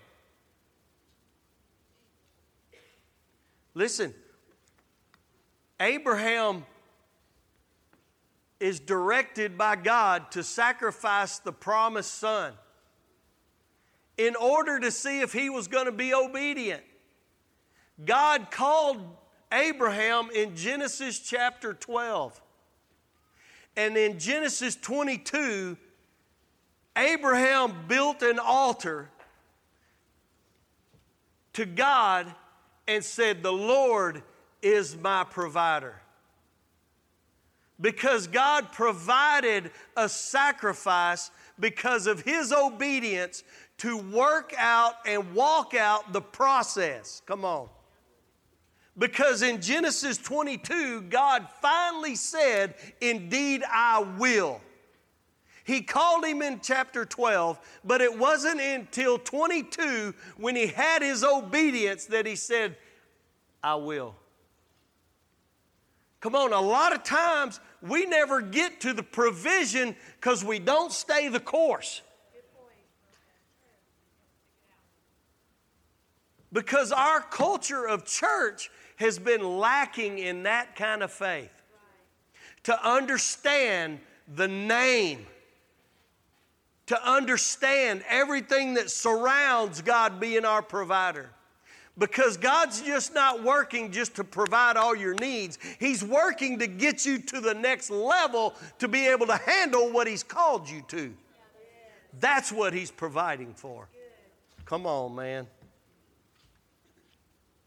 Listen, 3.74 4.13
Abraham 5.80 6.65
is 8.63 8.79
directed 8.79 9.58
by 9.58 9.75
God 9.75 10.32
to 10.32 10.41
sacrifice 10.41 11.38
the 11.39 11.51
promised 11.51 12.15
son 12.15 12.53
in 14.17 14.38
order 14.38 14.79
to 14.79 14.89
see 14.89 15.20
if 15.20 15.34
he 15.34 15.50
was 15.50 15.67
going 15.67 15.86
to 15.86 15.91
be 15.91 16.13
obedient. 16.13 16.82
God 18.05 18.51
called 18.51 19.05
Abraham 19.51 20.29
in 20.34 20.55
Genesis 20.55 21.20
chapter 21.20 21.74
12. 21.74 22.39
And 23.75 23.98
in 23.98 24.17
Genesis 24.17 24.77
22, 24.77 25.75
Abraham 26.96 27.74
built 27.89 28.22
an 28.22 28.39
altar 28.39 29.10
to 31.51 31.65
God 31.65 32.34
and 32.88 33.03
said, 33.03 33.43
The 33.43 33.51
Lord 33.51 34.24
is 34.62 34.96
my 34.96 35.25
provider. 35.25 36.02
Because 37.82 38.27
God 38.27 38.72
provided 38.72 39.72
a 39.98 40.08
sacrifice 40.08 41.32
because 41.60 42.08
of 42.08 42.22
his 42.22 42.53
obedience 42.53 43.44
to 43.80 43.98
work 43.98 44.53
out 44.58 44.96
and 45.06 45.34
walk 45.34 45.74
out 45.74 46.13
the 46.13 46.22
process. 46.22 47.22
Come 47.25 47.44
on. 47.44 47.68
Because 48.98 49.42
in 49.42 49.60
Genesis 49.60 50.18
22, 50.20 51.01
God 51.01 51.48
finally 51.62 52.15
said, 52.15 52.75
Indeed, 53.01 53.64
I 53.70 54.05
will. 54.20 54.62
He 55.64 55.81
called 55.81 56.25
him 56.25 56.42
in 56.42 56.59
chapter 56.62 57.05
12, 57.05 57.59
but 57.83 58.01
it 58.01 58.18
wasn't 58.18 58.59
until 58.59 59.18
22 59.18 60.14
when 60.38 60.55
he 60.55 60.68
had 60.68 61.01
his 61.01 61.24
obedience 61.24 62.05
that 62.07 62.25
he 62.25 62.36
said, 62.36 62.75
I 63.64 63.75
will. 63.75 64.16
Come 66.24 66.36
on, 66.36 66.53
a 66.53 66.62
lot 66.62 66.96
of 66.96 67.03
times 67.03 67.59
we 67.81 68.05
never 68.05 68.40
get 68.40 68.79
to 68.79 68.94
the 68.94 69.03
provision 69.03 69.94
because 70.22 70.42
we 70.42 70.57
don't 70.57 70.94
stay 70.94 71.27
the 71.27 71.42
course. 71.42 72.01
Because 76.53 76.94
our 76.94 77.20
culture 77.20 77.86
of 77.86 78.05
church 78.05 78.72
has 78.96 79.20
been 79.20 79.44
lacking 79.44 80.18
in 80.18 80.44
that 80.44 80.77
kind 80.77 81.03
of 81.03 81.12
faith. 81.12 81.51
To 82.64 82.90
understand 82.90 84.00
the 84.33 84.48
name, 84.48 85.25
to 86.86 87.05
understand 87.05 88.01
everything 88.07 88.75
that 88.75 88.90
surrounds 88.90 89.81
God 89.81 90.22
being 90.22 90.46
our 90.46 90.62
provider. 90.62 91.31
Because 91.98 92.38
God's 92.38 92.82
just 92.82 93.14
not 93.14 93.44
working 93.44 93.92
just 93.92 94.16
to 94.16 94.24
provide 94.24 94.77
all 94.77 94.96
your 94.96 95.14
needs. 95.16 95.60
He's 95.79 96.03
working 96.03 96.58
to 96.60 96.68
get 96.68 97.06
you 97.06 97.20
to 97.20 97.40
the 97.40 97.53
next 97.53 97.92
level 97.92 98.56
to 98.79 98.88
be 98.88 99.08
able 99.08 99.27
to 99.27 99.38
handle 99.38 99.92
what 99.92 100.08
He's 100.08 100.24
called 100.24 100.68
you 100.68 100.84
to. 100.88 101.14
That's 102.20 102.51
what 102.51 102.74
He's 102.74 102.90
providing 102.90 103.53
for. 103.53 103.88
Come 104.66 104.88
on, 104.88 105.16
man. 105.16 105.48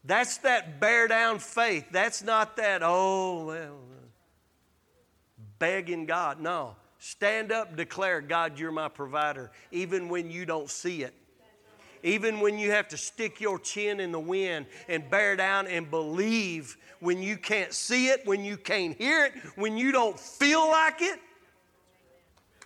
That's 0.04 0.38
that 0.38 0.80
bear 0.80 1.08
down 1.08 1.38
faith. 1.38 1.86
That's 1.90 2.22
not 2.22 2.56
that, 2.56 2.80
oh, 2.84 3.44
well, 3.46 3.74
uh, 3.74 4.06
begging 5.58 6.06
God. 6.06 6.40
No. 6.40 6.76
Stand 6.98 7.52
up, 7.52 7.76
declare, 7.76 8.20
God, 8.20 8.58
you're 8.58 8.72
my 8.72 8.88
provider, 8.88 9.50
even 9.70 10.08
when 10.08 10.30
you 10.30 10.46
don't 10.46 10.70
see 10.70 11.02
it. 11.02 11.14
Even 12.06 12.38
when 12.38 12.56
you 12.56 12.70
have 12.70 12.86
to 12.86 12.96
stick 12.96 13.40
your 13.40 13.58
chin 13.58 13.98
in 13.98 14.12
the 14.12 14.20
wind 14.20 14.66
and 14.86 15.10
bear 15.10 15.34
down 15.34 15.66
and 15.66 15.90
believe 15.90 16.76
when 17.00 17.20
you 17.20 17.36
can't 17.36 17.72
see 17.72 18.06
it, 18.10 18.24
when 18.24 18.44
you 18.44 18.56
can't 18.56 18.96
hear 18.96 19.24
it, 19.24 19.32
when 19.56 19.76
you 19.76 19.90
don't 19.90 20.16
feel 20.16 20.68
like 20.68 21.02
it. 21.02 21.18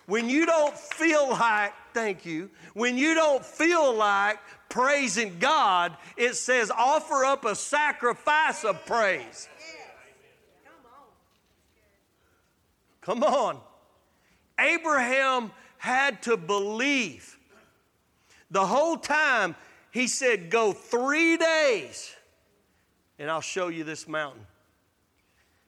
When 0.05 0.29
you 0.29 0.45
don't 0.45 0.77
feel 0.77 1.31
like, 1.31 1.73
thank 1.91 2.23
you, 2.23 2.51
when 2.75 2.99
you 2.99 3.15
don't 3.15 3.43
feel 3.43 3.95
like 3.95 4.37
praising 4.69 5.37
God, 5.39 5.97
it 6.17 6.35
says 6.35 6.69
offer 6.69 7.25
up 7.25 7.43
a 7.43 7.55
sacrifice 7.55 8.63
of 8.63 8.85
praise. 8.85 9.49
Come 13.01 13.23
on. 13.23 13.59
Abraham 14.59 15.51
had 15.79 16.21
to 16.23 16.37
believe. 16.37 17.39
The 18.51 18.65
whole 18.65 18.97
time 18.97 19.55
he 19.91 20.07
said, 20.07 20.49
Go 20.49 20.73
three 20.73 21.37
days 21.37 22.15
and 23.21 23.29
I'll 23.29 23.39
show 23.39 23.67
you 23.67 23.83
this 23.83 24.07
mountain. 24.07 24.47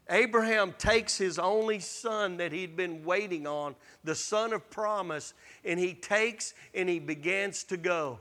Abraham 0.10 0.74
takes 0.80 1.18
his 1.18 1.38
only 1.38 1.80
son 1.80 2.38
that 2.38 2.52
he'd 2.52 2.76
been 2.76 3.06
waiting 3.06 3.46
on, 3.46 3.76
the 4.04 4.16
son 4.16 4.54
of 4.54 4.70
promise, 4.72 5.36
and 5.64 5.80
he 5.80 5.94
takes 5.94 6.56
and 6.74 6.90
he 6.90 6.98
begins 6.98 7.64
to 7.66 7.78
go. 7.78 8.20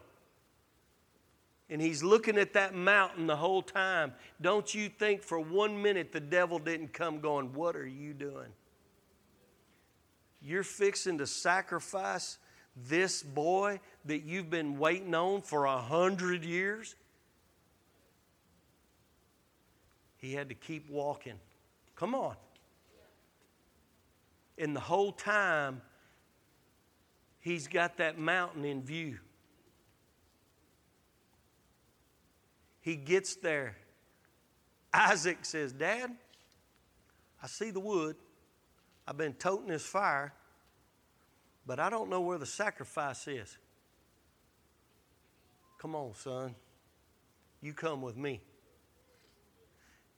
And 1.70 1.80
he's 1.80 2.02
looking 2.02 2.36
at 2.36 2.52
that 2.52 2.74
mountain 2.74 3.26
the 3.26 3.36
whole 3.36 3.62
time. 3.62 4.12
Don't 4.42 4.74
you 4.74 4.90
think 4.90 5.22
for 5.22 5.40
one 5.40 5.80
minute 5.80 6.12
the 6.12 6.20
devil 6.20 6.58
didn't 6.58 6.92
come 6.92 7.20
going, 7.20 7.54
What 7.54 7.74
are 7.74 7.86
you 7.86 8.12
doing? 8.12 8.52
You're 10.42 10.62
fixing 10.62 11.16
to 11.18 11.26
sacrifice 11.26 12.36
this 12.76 13.22
boy 13.22 13.80
that 14.04 14.24
you've 14.24 14.50
been 14.50 14.78
waiting 14.78 15.14
on 15.14 15.42
for 15.42 15.66
a 15.66 15.78
hundred 15.78 16.44
years? 16.44 16.94
He 20.16 20.32
had 20.32 20.48
to 20.48 20.54
keep 20.54 20.88
walking. 20.88 21.38
Come 21.96 22.14
on. 22.14 22.36
And 24.56 24.76
the 24.76 24.80
whole 24.80 25.12
time, 25.12 25.82
he's 27.40 27.66
got 27.66 27.96
that 27.96 28.18
mountain 28.18 28.64
in 28.64 28.82
view. 28.82 29.18
He 32.80 32.96
gets 32.96 33.36
there. 33.36 33.76
Isaac 34.92 35.38
says, 35.44 35.72
Dad, 35.72 36.10
I 37.42 37.46
see 37.46 37.70
the 37.70 37.80
wood. 37.80 38.16
I've 39.06 39.16
been 39.16 39.34
toting 39.34 39.68
this 39.68 39.84
fire, 39.84 40.32
but 41.66 41.78
I 41.78 41.90
don't 41.90 42.10
know 42.10 42.20
where 42.20 42.38
the 42.38 42.46
sacrifice 42.46 43.26
is. 43.28 43.56
Come 45.78 45.94
on, 45.94 46.14
son. 46.14 46.54
You 47.60 47.72
come 47.72 48.02
with 48.02 48.16
me. 48.16 48.40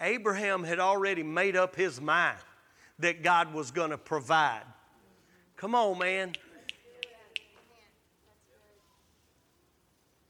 Abraham 0.00 0.64
had 0.64 0.80
already 0.80 1.22
made 1.22 1.56
up 1.56 1.76
his 1.76 2.00
mind 2.00 2.38
that 2.98 3.22
God 3.22 3.52
was 3.52 3.70
going 3.70 3.90
to 3.90 3.98
provide. 3.98 4.64
Come 5.56 5.74
on, 5.74 5.98
man. 5.98 6.32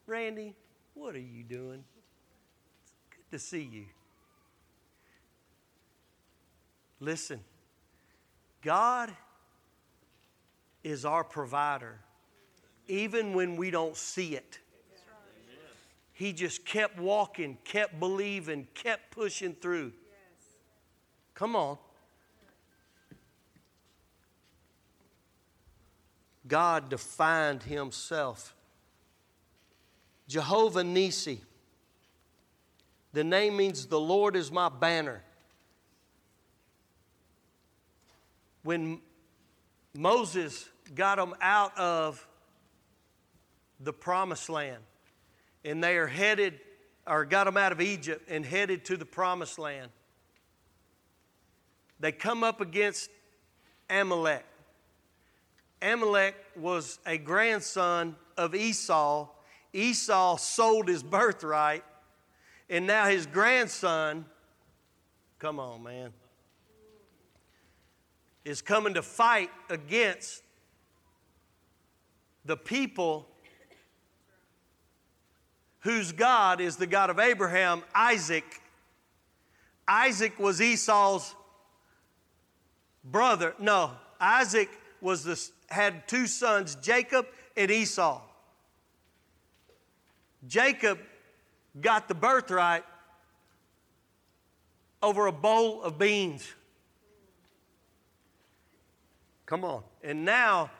Randy, 0.07 0.55
what 0.94 1.14
are 1.14 1.20
you 1.20 1.42
doing? 1.42 1.83
It's 2.83 2.92
good 3.11 3.37
to 3.37 3.38
see 3.38 3.62
you. 3.62 3.87
Listen, 7.00 7.40
God 8.62 9.12
is 10.85 11.05
our 11.05 11.25
provider, 11.25 11.99
even 12.87 13.33
when 13.33 13.57
we 13.57 13.70
don't 13.70 13.97
see 13.97 14.37
it. 14.37 14.61
He 16.12 16.33
just 16.33 16.64
kept 16.64 16.99
walking, 17.01 17.59
kept 17.64 17.99
believing, 17.99 18.68
kept 18.75 19.11
pushing 19.11 19.55
through. 19.55 19.92
Come 21.35 21.57
on. 21.57 21.77
God 26.47 26.88
defined 26.88 27.64
himself. 27.64 28.55
Jehovah 30.29 30.85
Nisi. 30.85 31.40
The 33.12 33.25
name 33.25 33.57
means 33.57 33.87
the 33.87 33.99
Lord 34.01 34.37
is 34.37 34.53
my 34.53 34.68
banner. 34.68 35.23
When 38.62 39.01
Moses 39.94 40.68
got 40.94 41.16
them 41.16 41.35
out 41.40 41.77
of 41.79 42.27
the 43.81 43.92
promised 43.92 44.49
land, 44.49 44.83
and 45.64 45.83
they 45.83 45.97
are 45.97 46.07
headed, 46.07 46.61
or 47.07 47.25
got 47.25 47.44
them 47.44 47.57
out 47.57 47.73
of 47.73 47.81
Egypt 47.81 48.29
and 48.29 48.44
headed 48.44 48.85
to 48.87 48.97
the 48.97 49.05
promised 49.05 49.59
land, 49.59 49.90
they 52.01 52.12
come 52.12 52.44
up 52.44 52.61
against 52.61 53.11
Amalek. 53.88 54.44
Amalek 55.81 56.35
was 56.57 56.99
a 57.07 57.18
grandson 57.18 58.16
of 58.37 58.55
Esau. 58.55 59.29
Esau 59.73 60.37
sold 60.37 60.88
his 60.88 61.03
birthright, 61.03 61.85
and 62.70 62.87
now 62.87 63.07
his 63.07 63.27
grandson, 63.27 64.25
come 65.38 65.59
on, 65.59 65.83
man, 65.83 66.12
is 68.44 68.62
coming 68.62 68.94
to 68.94 69.03
fight 69.03 69.51
against 69.68 70.43
the 72.44 72.57
people 72.57 73.26
whose 75.80 76.12
God 76.12 76.61
is 76.61 76.76
the 76.76 76.87
God 76.87 77.11
of 77.11 77.18
Abraham, 77.18 77.83
Isaac. 77.94 78.44
Isaac 79.87 80.38
was 80.38 80.61
Esau's 80.61 81.35
brother. 83.04 83.54
No, 83.59 83.90
Isaac 84.18 84.70
was 85.00 85.24
the, 85.24 85.48
had 85.68 86.09
two 86.09 86.26
sons, 86.26 86.76
Jacob 86.76 87.26
and 87.57 87.70
Esau. 87.70 88.20
Jacob 90.46 90.98
got 91.80 92.09
the 92.09 92.14
birthright 92.14 92.85
over 95.02 95.26
a 95.26 95.33
bowl 95.33 95.83
of 95.83 95.98
beans. 95.98 96.50
Come 99.44 99.64
on. 99.64 99.83
And 100.02 100.24
now 100.24 100.70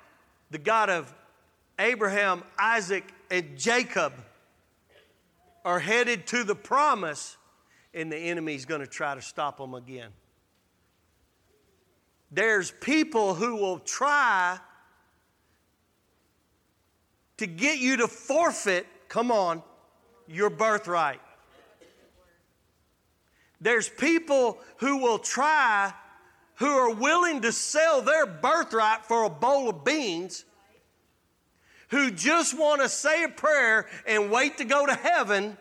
the 0.51 0.59
God 0.59 0.89
of 0.89 1.13
Abraham, 1.79 2.43
Isaac, 2.59 3.05
and 3.31 3.57
Jacob 3.57 4.13
are 5.65 5.81
headed 5.81 6.27
to 6.29 6.45
the 6.45 6.55
promise, 6.55 7.37
and 7.93 8.13
the 8.13 8.17
enemy's 8.17 8.65
going 8.65 8.81
to 8.81 8.87
try 8.87 9.15
to 9.15 9.23
stop 9.23 9.59
them 9.59 9.75
again. 9.75 10.11
There's 12.31 12.71
people 12.71 13.35
who 13.35 13.57
will 13.57 13.79
try 13.79 14.59
to 17.37 17.47
get 17.47 17.79
you 17.79 17.99
to 17.99 18.09
forfeit, 18.09 18.87
come 19.09 19.31
on, 19.31 19.63
your 20.27 20.51
birthright. 20.51 21.21
There's 23.61 23.89
people 23.89 24.59
who 24.77 24.99
will 24.99 25.19
try, 25.19 25.93
who 26.57 26.67
are 26.67 26.93
willing 26.93 27.43
to 27.43 27.53
sell 27.53 28.03
their 28.03 28.27
birthright 28.27 29.05
for 29.05 29.25
a 29.25 29.31
bowl 29.31 29.71
of 29.71 29.85
beans, 29.85 30.45
who 31.95 32.11
just 32.11 32.59
want 32.59 32.83
to 32.83 32.89
say 32.89 33.23
a 33.23 33.29
prayer 33.29 33.87
and 34.05 34.29
wait 34.29 34.59
to 34.59 34.65
go 34.65 34.85
to 34.85 34.95
heaven. 34.95 35.57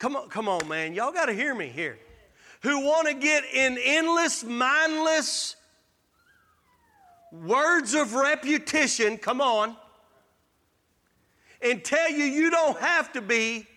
Come 0.00 0.16
on, 0.16 0.28
come 0.28 0.48
on, 0.48 0.66
man. 0.66 0.92
Y'all 0.92 1.12
got 1.12 1.26
to 1.26 1.32
hear 1.32 1.54
me 1.54 1.68
here. 1.68 1.96
Who 2.62 2.80
want 2.80 3.06
to 3.06 3.14
get 3.14 3.44
in 3.44 3.78
endless, 3.80 4.42
mindless 4.42 5.54
words 7.30 7.94
of 7.94 8.14
repetition. 8.14 9.18
Come 9.18 9.40
on 9.40 9.76
and 11.62 11.84
tell 11.84 12.10
you 12.10 12.24
you 12.24 12.50
don't 12.50 12.78
have 12.80 13.12
to 13.12 13.20
be. 13.20 13.68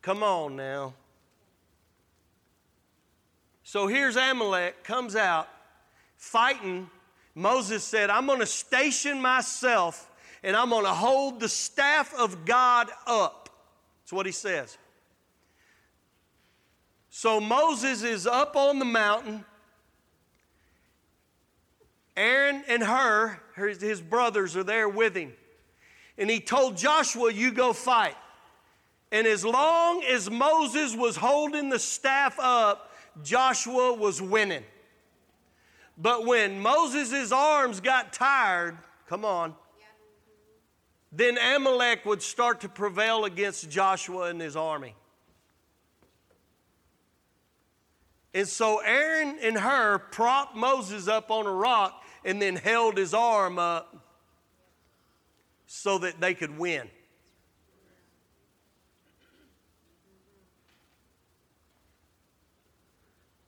Come 0.00 0.22
on 0.22 0.56
now. 0.56 0.94
So 3.64 3.86
here's 3.86 4.16
Amalek 4.16 4.82
comes 4.82 5.14
out 5.14 5.48
fighting. 6.16 6.88
Moses 7.34 7.84
said, 7.84 8.10
I'm 8.10 8.26
going 8.26 8.40
to 8.40 8.46
station 8.46 9.20
myself 9.20 10.10
and 10.42 10.56
I'm 10.56 10.70
going 10.70 10.84
to 10.84 10.90
hold 10.90 11.40
the 11.40 11.48
staff 11.48 12.14
of 12.14 12.44
God 12.44 12.88
up. 13.06 13.50
That's 14.02 14.12
what 14.12 14.26
he 14.26 14.32
says. 14.32 14.78
So 17.10 17.40
Moses 17.40 18.02
is 18.02 18.26
up 18.26 18.56
on 18.56 18.78
the 18.78 18.84
mountain 18.84 19.44
Aaron 22.16 22.64
and 22.68 22.82
Hur, 22.82 23.38
his 23.56 24.00
brothers, 24.00 24.56
are 24.56 24.64
there 24.64 24.88
with 24.88 25.14
him. 25.14 25.32
And 26.16 26.30
he 26.30 26.40
told 26.40 26.76
Joshua, 26.76 27.30
You 27.30 27.52
go 27.52 27.72
fight. 27.72 28.16
And 29.12 29.26
as 29.26 29.44
long 29.44 30.02
as 30.02 30.30
Moses 30.30 30.96
was 30.96 31.16
holding 31.16 31.68
the 31.68 31.78
staff 31.78 32.38
up, 32.38 32.92
Joshua 33.22 33.92
was 33.92 34.20
winning. 34.20 34.64
But 35.96 36.26
when 36.26 36.60
Moses' 36.60 37.32
arms 37.32 37.80
got 37.80 38.12
tired, 38.12 38.76
come 39.08 39.24
on, 39.24 39.54
then 41.10 41.38
Amalek 41.38 42.04
would 42.04 42.22
start 42.22 42.60
to 42.60 42.68
prevail 42.68 43.24
against 43.24 43.70
Joshua 43.70 44.28
and 44.28 44.40
his 44.40 44.56
army. 44.56 44.94
And 48.34 48.46
so 48.46 48.80
Aaron 48.84 49.38
and 49.42 49.56
Hur 49.56 49.98
propped 49.98 50.54
Moses 50.54 51.08
up 51.08 51.30
on 51.30 51.46
a 51.46 51.52
rock 51.52 52.04
and 52.22 52.42
then 52.42 52.56
held 52.56 52.98
his 52.98 53.14
arm 53.14 53.58
up 53.58 53.96
so 55.66 55.96
that 55.98 56.20
they 56.20 56.34
could 56.34 56.58
win. 56.58 56.90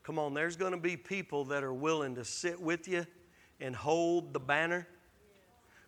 Come 0.09 0.19
on, 0.19 0.33
there's 0.33 0.57
going 0.57 0.73
to 0.73 0.79
be 0.79 0.97
people 0.97 1.45
that 1.45 1.63
are 1.63 1.75
willing 1.75 2.15
to 2.15 2.25
sit 2.25 2.59
with 2.59 2.89
you 2.89 3.05
and 3.61 3.77
hold 3.77 4.33
the 4.33 4.41
banner, 4.41 4.89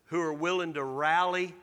who 0.08 0.20
are 0.20 0.34
willing 0.34 0.74
to 0.74 0.84
rally. 0.84 1.54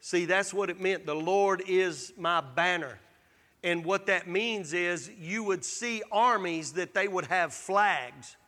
See, 0.00 0.24
that's 0.24 0.54
what 0.54 0.70
it 0.70 0.80
meant. 0.80 1.04
The 1.04 1.14
Lord 1.14 1.62
is 1.68 2.14
my 2.16 2.40
banner. 2.40 2.98
And 3.62 3.84
what 3.84 4.06
that 4.06 4.26
means 4.26 4.72
is 4.72 5.10
you 5.20 5.44
would 5.44 5.66
see 5.66 6.02
armies 6.10 6.72
that 6.72 6.94
they 6.94 7.06
would 7.06 7.26
have 7.26 7.52
flags 7.52 8.38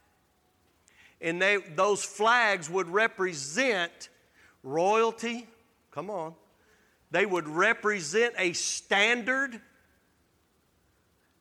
and 1.20 1.42
they, 1.42 1.58
those 1.58 2.02
flags 2.02 2.70
would 2.70 2.88
represent 2.88 4.08
royalty. 4.62 5.46
Come 5.90 6.08
on. 6.08 6.34
They 7.10 7.26
would 7.26 7.46
represent 7.46 8.32
a 8.38 8.54
standard. 8.54 9.60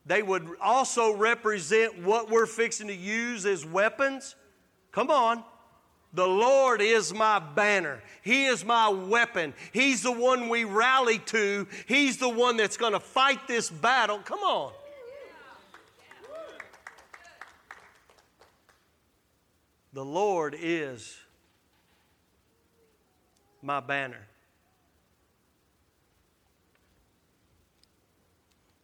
They 0.10 0.24
would 0.24 0.50
also 0.60 1.14
represent 1.14 2.02
what 2.02 2.32
we're 2.32 2.48
fixing 2.48 2.88
to 2.88 2.96
use 2.96 3.46
as 3.46 3.64
weapons. 3.64 4.36
Come 4.92 5.12
on. 5.12 5.44
The 6.14 6.26
Lord 6.28 6.82
is 6.82 7.14
my 7.14 7.38
banner. 7.38 8.02
He 8.24 8.46
is 8.46 8.66
my 8.66 8.90
weapon. 8.90 9.54
He's 9.72 10.02
the 10.02 10.12
one 10.12 10.50
we 10.50 10.64
rally 10.64 11.20
to. 11.28 11.68
He's 11.88 12.18
the 12.18 12.28
one 12.28 12.58
that's 12.58 12.76
going 12.76 12.94
to 12.94 13.00
fight 13.00 13.48
this 13.48 13.70
battle. 13.70 14.18
Come 14.18 14.40
on. 14.40 14.74
The 19.94 20.04
Lord 20.04 20.56
is 20.60 21.20
my 23.62 23.80
banner. 23.80 24.29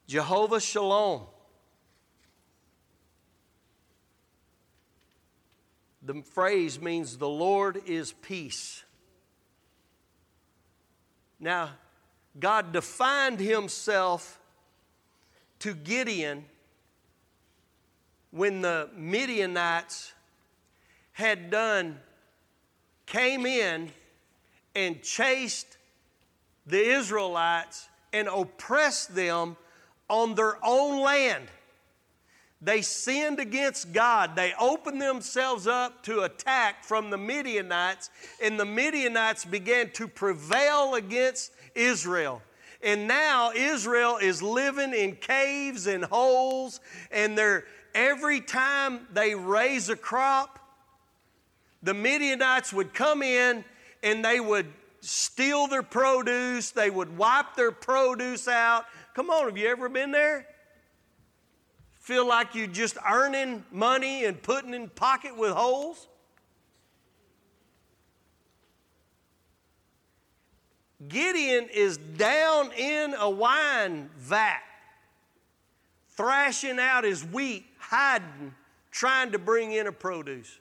Jehovah 0.07 0.59
Shalom. 0.59 1.21
The 6.03 6.21
phrase 6.21 6.79
means 6.79 7.17
the 7.17 7.27
Lord 7.27 7.81
is 7.87 8.11
peace. 8.11 8.83
Now, 11.39 11.71
God 12.39 12.71
defined 12.71 13.39
himself 13.39 14.39
to 15.59 15.73
Gideon 15.73 16.45
when 18.29 18.61
the 18.61 18.89
Midianites 18.95 20.13
had 21.13 21.49
done 21.49 21.99
came 23.05 23.45
in 23.45 23.89
and 24.75 25.01
chased 25.01 25.77
the 26.65 26.83
Israelites 26.83 27.87
and 28.11 28.27
oppressed 28.27 29.15
them 29.15 29.55
on 30.09 30.35
their 30.35 30.57
own 30.63 31.01
land. 31.01 31.47
They 32.61 32.81
sinned 32.81 33.39
against 33.39 33.93
God. 33.93 34.35
They 34.35 34.53
opened 34.59 35.01
themselves 35.01 35.67
up 35.67 36.03
to 36.03 36.21
attack 36.21 36.83
from 36.83 37.09
the 37.09 37.17
Midianites, 37.17 38.09
and 38.41 38.59
the 38.59 38.65
Midianites 38.65 39.45
began 39.45 39.91
to 39.91 40.07
prevail 40.07 40.95
against 40.95 41.51
Israel. 41.75 42.41
And 42.81 43.07
now 43.07 43.51
Israel 43.51 44.17
is 44.17 44.41
living 44.41 44.93
in 44.93 45.15
caves 45.15 45.87
and 45.87 46.03
holes, 46.03 46.79
and 47.11 47.37
they're 47.37 47.65
every 47.95 48.41
time 48.41 49.07
they 49.13 49.33
raise 49.33 49.89
a 49.89 49.95
crop, 49.95 50.59
the 51.81 51.93
Midianites 51.93 52.73
would 52.73 52.93
come 52.93 53.23
in 53.23 53.63
and 54.03 54.23
they 54.23 54.39
would 54.39 54.67
steal 55.01 55.67
their 55.67 55.83
produce, 55.83 56.71
they 56.71 56.89
would 56.89 57.17
wipe 57.17 57.55
their 57.55 57.71
produce 57.71 58.47
out. 58.47 58.85
Come 59.15 59.29
on, 59.29 59.45
have 59.45 59.57
you 59.57 59.69
ever 59.69 59.87
been 59.87 60.11
there? 60.11 60.45
Feel 62.01 62.27
like 62.27 62.53
you're 62.53 62.67
just 62.67 62.97
earning 63.09 63.63
money 63.71 64.25
and 64.25 64.39
putting 64.43 64.73
in 64.73 64.89
pocket 64.89 65.37
with 65.37 65.51
holes? 65.51 66.07
Gideon 71.07 71.69
is 71.73 71.97
down 71.97 72.71
in 72.73 73.15
a 73.17 73.29
wine 73.29 74.09
vat, 74.17 74.61
thrashing 76.09 76.77
out 76.77 77.05
his 77.05 77.23
wheat, 77.23 77.65
hiding, 77.79 78.53
trying 78.91 79.31
to 79.31 79.39
bring 79.39 79.71
in 79.71 79.87
a 79.87 79.91
produce. 79.93 80.59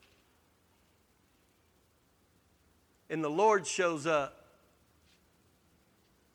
And 3.10 3.22
the 3.22 3.30
Lord 3.30 3.66
shows 3.66 4.06
up. 4.06 4.46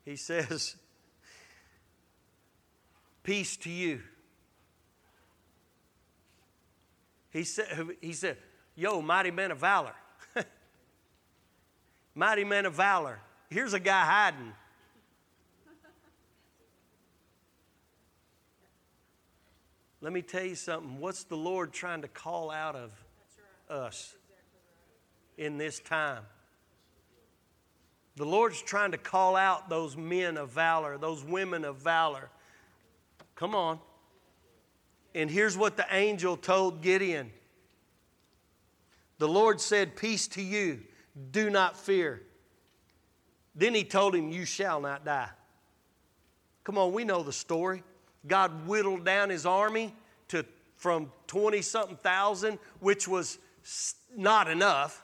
He 0.04 0.16
says, 0.18 0.76
Peace 3.30 3.58
to 3.58 3.70
you. 3.70 4.02
He 7.30 7.44
said, 7.44 7.68
he 8.02 8.12
said 8.14 8.38
Yo, 8.76 9.04
mighty 9.04 9.30
man 9.30 9.52
of 9.52 9.60
valor. 9.60 9.94
mighty 12.16 12.44
man 12.44 12.66
of 12.66 12.74
valor. 12.74 13.20
Here's 13.52 13.74
a 13.74 13.80
guy 13.80 14.04
hiding. 14.04 14.52
Let 20.02 20.12
me 20.12 20.24
tell 20.24 20.44
you 20.44 20.56
something. 20.56 21.00
What's 21.00 21.24
the 21.26 21.38
Lord 21.38 21.72
trying 21.72 22.02
to 22.02 22.08
call 22.08 22.50
out 22.50 22.76
of 22.76 22.92
us 23.70 24.16
in 25.38 25.60
this 25.60 25.80
time? 25.80 26.24
The 28.16 28.26
Lord's 28.26 28.60
trying 28.60 28.94
to 28.94 28.98
call 28.98 29.36
out 29.36 29.70
those 29.70 29.96
men 29.96 30.36
of 30.36 30.50
valor, 30.50 30.98
those 30.98 31.24
women 31.24 31.64
of 31.64 31.76
valor. 31.76 32.32
Come 33.40 33.56
on. 33.56 33.80
And 35.16 35.32
here's 35.32 35.58
what 35.58 35.78
the 35.78 35.86
angel 35.92 36.36
told 36.36 36.82
Gideon 36.82 37.32
The 39.18 39.30
Lord 39.30 39.62
said, 39.62 39.96
Peace 39.96 40.28
to 40.30 40.42
you, 40.42 40.82
do 41.32 41.50
not 41.50 41.78
fear. 41.78 42.22
Then 43.56 43.74
he 43.74 43.86
told 43.86 44.14
him, 44.14 44.30
You 44.30 44.44
shall 44.44 44.82
not 44.82 45.06
die. 45.06 45.30
Come 46.66 46.78
on, 46.78 46.92
we 46.92 47.06
know 47.06 47.24
the 47.24 47.32
story. 47.32 47.82
God 48.28 48.68
whittled 48.68 49.06
down 49.06 49.30
his 49.30 49.46
army 49.46 49.96
to 50.28 50.46
from 50.76 51.10
20 51.28 51.62
something 51.62 51.96
thousand, 51.96 52.60
which 52.82 53.08
was 53.08 53.38
not 54.18 54.50
enough. 54.50 55.02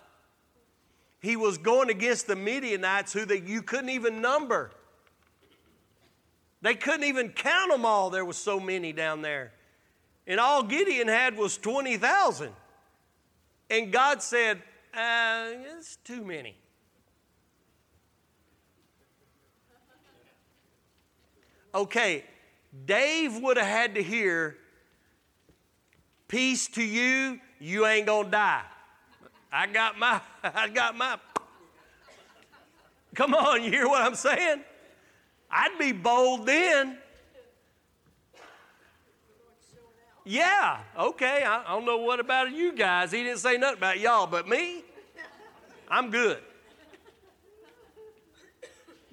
He 1.21 1.37
was 1.37 1.57
going 1.57 1.89
against 1.89 2.27
the 2.27 2.35
Midianites 2.35 3.13
who 3.13 3.23
they, 3.23 3.39
you 3.39 3.61
couldn't 3.61 3.89
even 3.89 4.21
number. 4.21 4.71
They 6.65 6.73
couldn't 6.73 7.03
even 7.03 7.29
count 7.29 7.69
them 7.69 7.85
all. 7.85 8.09
There 8.09 8.25
was 8.25 8.37
so 8.37 8.59
many 8.59 8.91
down 8.91 9.21
there. 9.21 9.51
And 10.25 10.39
all 10.39 10.63
Gideon 10.63 11.07
had 11.07 11.37
was 11.37 11.59
20,000. 11.59 12.51
And 13.69 13.93
God 13.93 14.23
said, 14.23 14.63
uh, 14.91 15.49
It's 15.77 15.97
too 15.97 16.23
many. 16.23 16.57
Okay, 21.75 22.23
Dave 22.87 23.37
would 23.43 23.57
have 23.57 23.67
had 23.67 23.93
to 23.93 24.01
hear, 24.01 24.57
Peace 26.27 26.67
to 26.69 26.83
you, 26.83 27.39
you 27.59 27.85
ain't 27.85 28.07
gonna 28.07 28.31
die. 28.31 28.63
I 29.51 29.67
got 29.67 29.99
my, 29.99 30.19
I 30.43 30.69
got 30.69 30.97
my. 30.97 31.19
Come 33.13 33.35
on, 33.35 33.63
you 33.63 33.69
hear 33.69 33.87
what 33.87 34.01
I'm 34.01 34.15
saying? 34.15 34.63
I'd 35.57 35.79
be 35.79 35.93
bold 35.93 36.45
then. 36.45 36.97
Yeah, 40.25 40.79
okay. 40.99 41.43
I, 41.43 41.61
I 41.61 41.75
don't 41.75 41.85
know 41.85 41.99
what 41.99 42.19
about 42.19 42.51
you 42.51 42.73
guys. 42.73 43.13
He 43.13 43.23
didn't 43.23 43.39
say 43.39 43.57
nothing 43.57 43.77
about 43.77 44.01
y'all, 44.01 44.27
but 44.27 44.49
me, 44.49 44.83
I'm 45.89 46.09
good. 46.09 46.39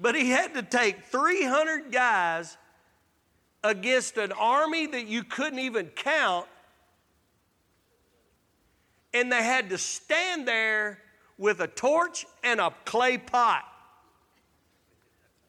But 0.01 0.17
he 0.17 0.31
had 0.31 0.55
to 0.55 0.63
take 0.65 1.05
300 1.05 1.93
guys 1.93 2.57
against 3.63 4.17
an 4.17 4.33
army 4.33 4.89
that 4.89 5.07
you 5.07 5.23
couldn't 5.23 5.61
even 5.61 5.87
count, 5.91 6.49
and 9.15 9.31
they 9.31 9.45
had 9.45 9.71
to 9.71 9.79
stand 9.79 10.49
there 10.49 10.99
with 11.39 11.61
a 11.61 11.69
torch 11.69 12.27
and 12.43 12.59
a 12.59 12.75
clay 12.85 13.17
pot 13.17 13.72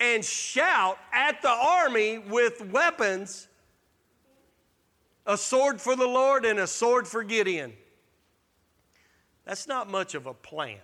and 0.03 0.23
shout 0.23 0.99
at 1.13 1.41
the 1.41 1.49
army 1.49 2.17
with 2.17 2.61
weapons 2.71 3.47
a 5.25 5.37
sword 5.37 5.79
for 5.79 5.95
the 5.95 6.05
Lord 6.05 6.43
and 6.43 6.59
a 6.59 6.67
sword 6.67 7.07
for 7.07 7.23
Gideon. 7.23 7.71
That's 9.45 9.65
not 9.65 9.89
much 9.89 10.13
of 10.13 10.25
a 10.25 10.33
plan. 10.33 10.79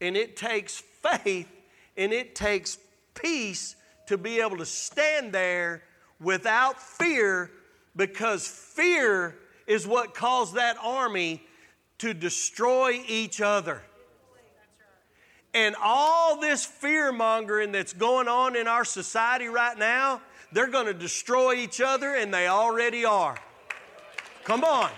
And 0.00 0.16
it 0.16 0.36
takes 0.36 0.80
faith 1.02 1.50
and 1.96 2.12
it 2.12 2.36
takes 2.36 2.78
peace 3.14 3.74
to 4.06 4.16
be 4.16 4.40
able 4.40 4.58
to 4.58 4.66
stand 4.66 5.32
there 5.32 5.82
without 6.20 6.80
fear 6.80 7.50
because 7.96 8.46
fear 8.46 9.34
is 9.66 9.88
what 9.88 10.14
caused 10.14 10.54
that 10.54 10.76
army 10.80 11.42
to 11.98 12.14
destroy 12.14 13.02
each 13.08 13.40
other. 13.40 13.82
And 15.54 15.76
all 15.80 16.40
this 16.40 16.64
fear 16.64 17.12
mongering 17.12 17.70
that's 17.72 17.92
going 17.92 18.26
on 18.26 18.56
in 18.56 18.66
our 18.66 18.84
society 18.84 19.46
right 19.46 19.78
now, 19.78 20.20
they're 20.52 20.66
going 20.66 20.86
to 20.86 20.94
destroy 20.94 21.54
each 21.54 21.80
other, 21.80 22.14
and 22.14 22.34
they 22.34 22.48
already 22.48 23.04
are. 23.04 23.36
Come 24.42 24.64
on. 24.64 24.90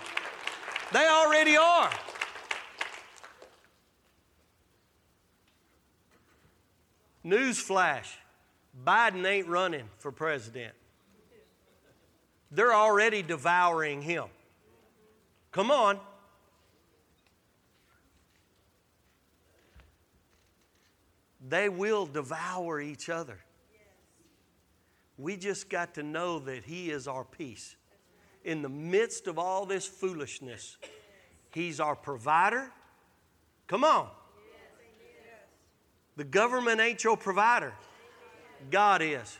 They 0.91 1.07
already 1.07 1.55
are. 1.57 1.89
Newsflash 7.23 8.07
Biden 8.85 9.25
ain't 9.25 9.47
running 9.47 9.89
for 9.97 10.11
president. 10.11 10.73
They're 12.51 12.73
already 12.73 13.21
devouring 13.21 14.01
him. 14.01 14.25
Come 15.51 15.71
on. 15.71 15.99
They 21.47 21.69
will 21.69 22.05
devour 22.05 22.81
each 22.81 23.09
other. 23.09 23.39
We 25.17 25.37
just 25.37 25.69
got 25.69 25.95
to 25.95 26.03
know 26.03 26.39
that 26.39 26.63
He 26.63 26.91
is 26.91 27.07
our 27.07 27.23
peace. 27.23 27.75
In 28.43 28.61
the 28.61 28.69
midst 28.69 29.27
of 29.27 29.39
all 29.39 29.65
this 29.65 29.87
foolishness, 29.87 30.77
He's 31.51 31.79
our 31.79 31.95
provider. 31.95 32.71
Come 33.67 33.83
on. 33.83 34.09
The 36.17 36.23
government 36.23 36.81
ain't 36.81 37.03
your 37.03 37.17
provider, 37.17 37.73
God 38.71 39.01
is. 39.01 39.37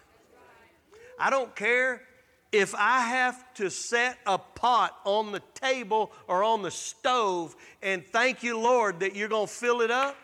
I 1.20 1.32
don't 1.32 1.56
care 1.56 2.04
if 2.52 2.76
I 2.76 3.02
have 3.02 3.54
to 3.56 3.70
set 3.70 4.18
a 4.26 4.38
pot 4.38 4.96
on 5.04 5.32
the 5.32 5.42
table 5.56 6.12
or 6.28 6.44
on 6.44 6.62
the 6.62 6.72
stove 6.72 7.56
and 7.82 8.06
thank 8.06 8.44
you, 8.44 8.60
Lord, 8.60 9.00
that 9.00 9.16
you're 9.16 9.28
going 9.28 9.48
to 9.48 9.54
fill 9.54 9.82
it 9.82 9.92
up. 9.92 10.16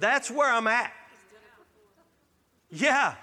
That's 0.00 0.30
where 0.30 0.52
I'm 0.52 0.66
at. 0.66 0.92
Yeah, 2.70 3.14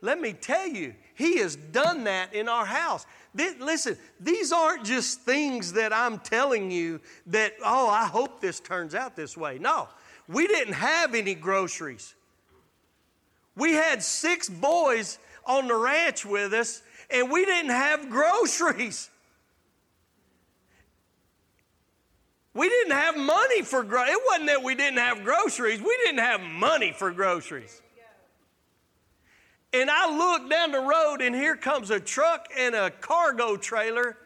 let 0.00 0.20
me 0.20 0.32
tell 0.32 0.66
you, 0.66 0.94
He 1.14 1.38
has 1.38 1.56
done 1.56 2.04
that 2.04 2.34
in 2.34 2.48
our 2.48 2.66
house. 2.66 3.06
This, 3.34 3.54
listen, 3.58 3.96
these 4.20 4.52
aren't 4.52 4.84
just 4.84 5.20
things 5.22 5.72
that 5.74 5.92
I'm 5.92 6.18
telling 6.18 6.70
you 6.70 7.00
that, 7.28 7.54
oh, 7.64 7.88
I 7.88 8.06
hope 8.06 8.40
this 8.40 8.60
turns 8.60 8.94
out 8.94 9.16
this 9.16 9.36
way. 9.36 9.58
No, 9.58 9.88
we 10.28 10.46
didn't 10.46 10.74
have 10.74 11.14
any 11.14 11.34
groceries. 11.34 12.14
We 13.56 13.72
had 13.72 14.02
six 14.02 14.48
boys 14.48 15.18
on 15.46 15.68
the 15.68 15.76
ranch 15.76 16.24
with 16.26 16.52
us, 16.52 16.82
and 17.10 17.30
we 17.30 17.44
didn't 17.44 17.70
have 17.70 18.10
groceries. 18.10 19.10
We 22.54 22.68
didn't 22.68 22.92
have 22.92 23.16
money 23.16 23.62
for 23.62 23.82
groceries. 23.82 24.14
It 24.14 24.22
wasn't 24.26 24.46
that 24.48 24.62
we 24.62 24.74
didn't 24.74 24.98
have 24.98 25.24
groceries, 25.24 25.80
we 25.80 25.96
didn't 26.04 26.20
have 26.20 26.40
money 26.40 26.92
for 26.92 27.10
groceries. 27.10 27.80
And 29.74 29.88
I 29.90 30.14
look 30.14 30.50
down 30.50 30.70
the 30.70 30.80
road, 30.80 31.22
and 31.22 31.34
here 31.34 31.56
comes 31.56 31.90
a 31.90 31.98
truck 31.98 32.48
and 32.58 32.74
a 32.74 32.90
cargo 32.90 33.56
trailer 33.56 34.18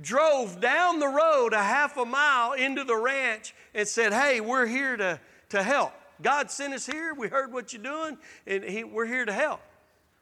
drove 0.00 0.60
down 0.60 0.98
the 0.98 1.08
road 1.08 1.52
a 1.52 1.62
half 1.62 1.96
a 1.96 2.04
mile 2.04 2.52
into 2.52 2.84
the 2.84 2.96
ranch 2.96 3.54
and 3.74 3.86
said, 3.86 4.12
Hey, 4.12 4.40
we're 4.40 4.66
here 4.66 4.96
to, 4.96 5.20
to 5.50 5.62
help. 5.62 5.92
God 6.22 6.50
sent 6.50 6.72
us 6.72 6.86
here. 6.86 7.14
We 7.14 7.28
heard 7.28 7.52
what 7.52 7.72
you're 7.72 7.82
doing, 7.82 8.16
and 8.46 8.64
he, 8.64 8.84
we're 8.84 9.06
here 9.06 9.24
to 9.24 9.32
help. 9.32 9.60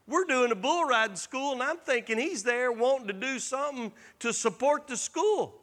We're 0.08 0.24
doing 0.24 0.52
a 0.52 0.56
bull 0.56 0.84
riding 0.84 1.16
school, 1.16 1.52
and 1.52 1.62
I'm 1.62 1.78
thinking 1.78 2.18
he's 2.18 2.42
there 2.42 2.70
wanting 2.72 3.08
to 3.08 3.12
do 3.12 3.38
something 3.38 3.92
to 4.20 4.32
support 4.32 4.88
the 4.88 4.96
school. 4.96 5.54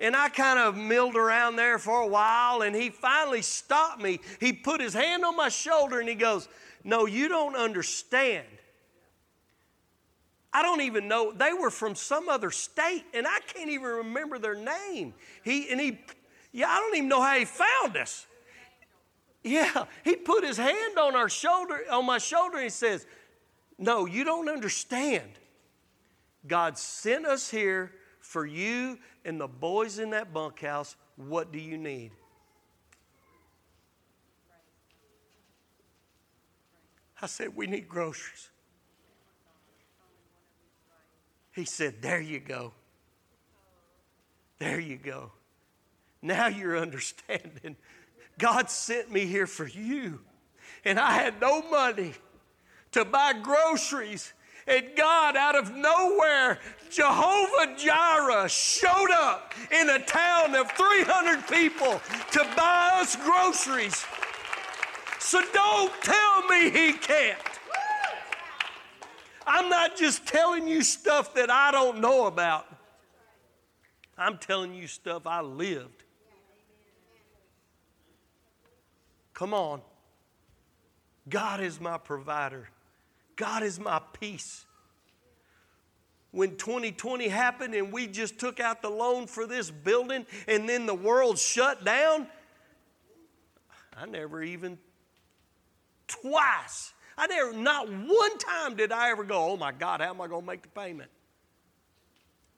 And 0.00 0.16
I 0.16 0.30
kind 0.30 0.58
of 0.58 0.76
milled 0.76 1.14
around 1.14 1.56
there 1.56 1.78
for 1.78 2.00
a 2.00 2.06
while, 2.06 2.62
and 2.62 2.74
he 2.74 2.88
finally 2.88 3.42
stopped 3.42 4.00
me. 4.00 4.20
He 4.40 4.54
put 4.54 4.80
his 4.80 4.94
hand 4.94 5.26
on 5.26 5.36
my 5.36 5.50
shoulder 5.50 6.00
and 6.00 6.08
he 6.08 6.14
goes, 6.14 6.48
No, 6.82 7.04
you 7.04 7.28
don't 7.28 7.54
understand. 7.54 8.46
I 10.52 10.62
don't 10.62 10.80
even 10.80 11.06
know. 11.06 11.32
They 11.32 11.52
were 11.52 11.70
from 11.70 11.94
some 11.94 12.28
other 12.28 12.50
state, 12.50 13.04
and 13.14 13.26
I 13.26 13.38
can't 13.46 13.68
even 13.68 13.86
remember 13.86 14.38
their 14.38 14.56
name. 14.56 15.12
He 15.44 15.70
and 15.70 15.78
he, 15.78 16.00
yeah, 16.50 16.70
I 16.70 16.76
don't 16.80 16.96
even 16.96 17.08
know 17.08 17.22
how 17.22 17.36
he 17.36 17.44
found 17.44 17.96
us. 17.96 18.26
Yeah, 19.42 19.84
he 20.02 20.16
put 20.16 20.44
his 20.44 20.56
hand 20.56 20.98
on 20.98 21.14
our 21.14 21.28
shoulder, 21.28 21.82
on 21.90 22.06
my 22.06 22.18
shoulder, 22.18 22.56
and 22.56 22.64
he 22.64 22.70
says, 22.70 23.06
No, 23.78 24.06
you 24.06 24.24
don't 24.24 24.48
understand. 24.48 25.30
God 26.46 26.78
sent 26.78 27.26
us 27.26 27.50
here 27.50 27.92
for 28.30 28.46
you 28.46 28.96
and 29.24 29.40
the 29.40 29.48
boys 29.48 29.98
in 29.98 30.10
that 30.10 30.32
bunkhouse, 30.32 30.94
what 31.16 31.50
do 31.50 31.58
you 31.58 31.76
need? 31.76 32.12
I 37.20 37.26
said, 37.26 37.56
We 37.56 37.66
need 37.66 37.88
groceries. 37.88 38.50
He 41.50 41.64
said, 41.64 42.02
There 42.02 42.20
you 42.20 42.38
go. 42.38 42.72
There 44.60 44.78
you 44.78 44.96
go. 44.96 45.32
Now 46.22 46.46
you're 46.46 46.78
understanding. 46.78 47.74
God 48.38 48.70
sent 48.70 49.10
me 49.10 49.26
here 49.26 49.48
for 49.48 49.66
you. 49.66 50.20
And 50.84 51.00
I 51.00 51.14
had 51.14 51.40
no 51.40 51.62
money 51.68 52.12
to 52.92 53.04
buy 53.04 53.32
groceries 53.42 54.32
and 54.66 54.84
God, 54.96 55.36
out 55.36 55.56
of 55.56 55.74
nowhere, 55.74 56.58
Jehovah 56.90 57.76
Jireh 57.76 58.48
showed 58.48 59.10
up 59.12 59.54
in 59.70 59.90
a 59.90 59.98
town 60.00 60.54
of 60.54 60.70
300 60.72 61.46
people 61.48 62.00
to 62.32 62.46
buy 62.56 62.90
us 62.94 63.16
groceries. 63.16 64.04
So 65.18 65.42
don't 65.52 65.92
tell 66.02 66.46
me 66.48 66.70
He 66.70 66.92
can't. 66.92 67.38
I'm 69.46 69.68
not 69.68 69.96
just 69.96 70.26
telling 70.26 70.68
you 70.68 70.82
stuff 70.82 71.34
that 71.34 71.50
I 71.50 71.70
don't 71.70 72.00
know 72.00 72.26
about, 72.26 72.66
I'm 74.16 74.38
telling 74.38 74.74
you 74.74 74.86
stuff 74.86 75.26
I 75.26 75.40
lived. 75.40 76.04
Come 79.32 79.54
on. 79.54 79.80
God 81.28 81.60
is 81.60 81.80
my 81.80 81.96
provider. 81.96 82.68
God 83.40 83.62
is 83.62 83.80
my 83.80 84.02
peace. 84.20 84.66
When 86.30 86.56
2020 86.56 87.26
happened 87.28 87.74
and 87.74 87.90
we 87.90 88.06
just 88.06 88.38
took 88.38 88.60
out 88.60 88.82
the 88.82 88.90
loan 88.90 89.26
for 89.26 89.46
this 89.46 89.70
building 89.70 90.26
and 90.46 90.68
then 90.68 90.84
the 90.84 90.94
world 90.94 91.38
shut 91.38 91.82
down, 91.82 92.26
I 93.96 94.04
never 94.04 94.42
even 94.42 94.76
twice, 96.06 96.92
I 97.16 97.28
never, 97.28 97.54
not 97.54 97.90
one 97.90 98.36
time 98.36 98.76
did 98.76 98.92
I 98.92 99.10
ever 99.10 99.24
go, 99.24 99.52
oh 99.52 99.56
my 99.56 99.72
God, 99.72 100.02
how 100.02 100.10
am 100.10 100.20
I 100.20 100.26
going 100.26 100.42
to 100.42 100.46
make 100.46 100.60
the 100.60 100.68
payment? 100.68 101.10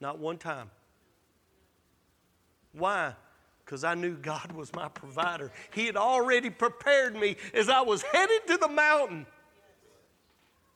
Not 0.01 0.18
one 0.18 0.37
time. 0.37 0.68
Why? 2.73 3.14
Because 3.64 3.85
I 3.85 3.95
knew 3.95 4.16
God 4.16 4.51
was 4.51 4.75
my 4.75 4.88
provider. 4.88 5.53
He 5.73 5.87
had 5.87 5.97
already 5.97 6.51
prepared 6.51 7.14
me 7.14 7.37
as 7.55 7.68
I 7.68 7.83
was 7.83 8.03
headed 8.03 8.49
to 8.49 8.57
the 8.57 8.68
mountain. 8.68 9.27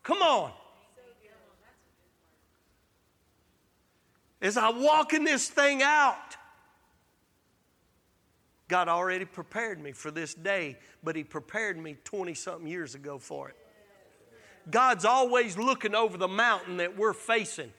Come 0.07 0.23
on. 0.23 0.53
As 4.40 4.57
I 4.57 4.71
walk 4.71 5.12
in 5.14 5.25
this 5.25 5.49
thing 5.49 5.83
out, 5.83 6.37
God 8.69 8.87
already 8.87 9.25
prepared 9.25 9.83
me 9.83 9.90
for 9.90 10.12
this 10.12 10.33
day, 10.33 10.79
but 11.03 11.16
He 11.16 11.25
prepared 11.25 11.77
me 11.77 11.97
20 12.05 12.35
something 12.35 12.69
years 12.69 12.95
ago 12.95 13.19
for 13.19 13.49
it. 13.49 13.57
God's 14.71 15.05
always 15.05 15.59
looking 15.59 15.97
over 15.97 16.16
the 16.16 16.29
mountain 16.29 16.77
that 16.77 16.97
we're 16.97 17.12
facing. 17.12 17.73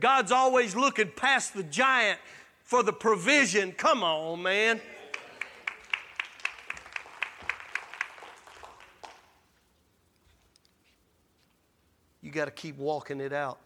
God's 0.00 0.32
always 0.32 0.74
looking 0.74 1.12
past 1.14 1.52
the 1.52 1.62
giant 1.62 2.18
for 2.62 2.82
the 2.82 2.92
provision. 2.92 3.72
Come 3.72 4.02
on, 4.02 4.42
man. 4.42 4.80
You 12.28 12.34
got 12.34 12.44
to 12.44 12.50
keep 12.50 12.76
walking 12.76 13.22
it 13.22 13.32
out. 13.32 13.58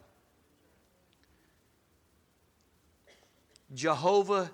Jehovah 3.75 4.53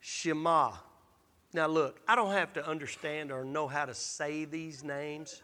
Shammah. 0.00 0.78
Now, 1.54 1.68
look, 1.68 2.02
I 2.06 2.14
don't 2.16 2.32
have 2.32 2.52
to 2.52 2.68
understand 2.68 3.32
or 3.32 3.46
know 3.46 3.66
how 3.66 3.86
to 3.86 3.94
say 3.94 4.44
these 4.44 4.84
names. 4.84 5.40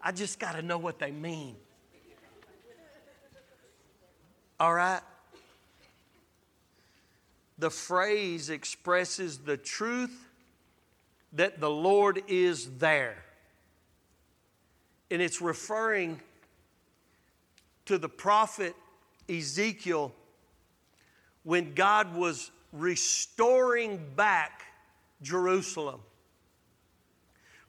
I 0.00 0.12
just 0.12 0.38
got 0.38 0.52
to 0.52 0.62
know 0.62 0.78
what 0.78 0.98
they 0.98 1.10
mean. 1.10 1.56
All 4.58 4.72
right? 4.72 5.02
The 7.58 7.68
phrase 7.68 8.48
expresses 8.48 9.36
the 9.36 9.58
truth 9.58 10.26
that 11.34 11.60
the 11.60 11.68
Lord 11.68 12.22
is 12.28 12.78
there. 12.78 13.24
And 15.10 15.20
it's 15.20 15.42
referring 15.42 16.18
to 17.90 17.98
the 17.98 18.08
prophet 18.08 18.76
Ezekiel 19.28 20.12
when 21.42 21.74
God 21.74 22.14
was 22.14 22.52
restoring 22.72 24.00
back 24.14 24.62
Jerusalem. 25.22 25.98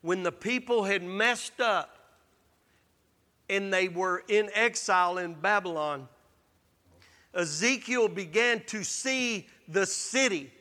When 0.02 0.22
the 0.22 0.32
people 0.32 0.84
had 0.84 1.02
messed 1.02 1.60
up 1.60 1.98
and 3.50 3.74
they 3.74 3.88
were 3.88 4.24
in 4.28 4.52
exile 4.54 5.18
in 5.18 5.34
Babylon, 5.34 6.08
Ezekiel 7.34 8.08
began 8.08 8.62
to 8.68 8.84
see 8.84 9.48
the 9.68 9.88
city, 9.88 10.54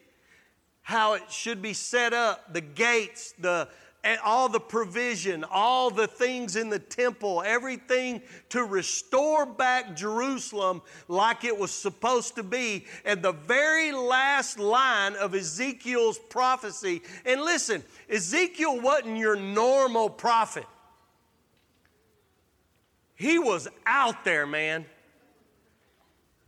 how 0.80 1.12
it 1.12 1.30
should 1.30 1.60
be 1.60 1.74
set 1.74 2.14
up, 2.14 2.54
the 2.54 2.62
gates, 2.62 3.34
the 3.38 3.68
all 4.24 4.48
the 4.48 4.60
provision, 4.60 5.44
all 5.44 5.90
the 5.90 6.06
things 6.06 6.56
in 6.56 6.70
the 6.70 6.78
temple, 6.78 7.42
everything 7.44 8.22
to 8.48 8.64
restore 8.64 9.44
back 9.44 9.94
Jerusalem 9.94 10.82
like 11.08 11.44
it 11.44 11.56
was 11.56 11.70
supposed 11.70 12.34
to 12.36 12.42
be. 12.42 12.86
And 13.04 13.22
the 13.22 13.32
very 13.32 13.92
last 13.92 14.58
line 14.58 15.14
of 15.16 15.34
Ezekiel's 15.34 16.18
prophecy, 16.18 17.02
and 17.26 17.42
listen, 17.42 17.84
Ezekiel 18.08 18.80
wasn't 18.80 19.18
your 19.18 19.36
normal 19.36 20.08
prophet. 20.08 20.66
He 23.14 23.38
was 23.38 23.68
out 23.84 24.24
there, 24.24 24.46
man. 24.46 24.86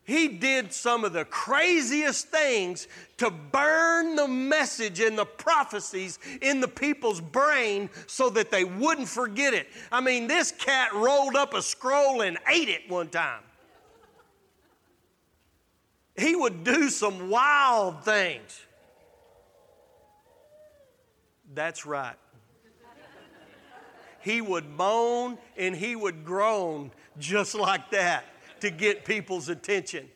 He 0.04 0.26
did 0.26 0.72
some 0.72 1.04
of 1.04 1.12
the 1.12 1.24
craziest 1.24 2.28
things 2.28 2.88
to 3.18 3.30
burn 3.30 4.16
the 4.16 4.26
message 4.26 4.98
and 4.98 5.16
the 5.16 5.24
prophecies 5.24 6.18
in 6.40 6.60
the 6.60 6.66
people's 6.66 7.20
brain 7.20 7.88
so 8.08 8.28
that 8.30 8.50
they 8.50 8.64
wouldn't 8.64 9.08
forget 9.08 9.54
it. 9.54 9.68
I 9.92 10.00
mean, 10.00 10.26
this 10.26 10.50
cat 10.50 10.92
rolled 10.92 11.36
up 11.36 11.54
a 11.54 11.62
scroll 11.62 12.22
and 12.22 12.36
ate 12.48 12.68
it 12.68 12.90
one 12.90 13.08
time. 13.10 13.42
He 16.16 16.34
would 16.34 16.64
do 16.64 16.90
some 16.90 17.30
wild 17.30 18.04
things. 18.04 18.60
That's 21.54 21.86
right. 21.86 22.16
He 24.20 24.40
would 24.40 24.68
moan 24.68 25.38
and 25.56 25.76
he 25.76 25.94
would 25.94 26.24
groan 26.24 26.90
just 27.18 27.54
like 27.54 27.90
that 27.90 28.24
to 28.62 28.70
get 28.70 29.04
people's 29.04 29.48
attention 29.48 30.08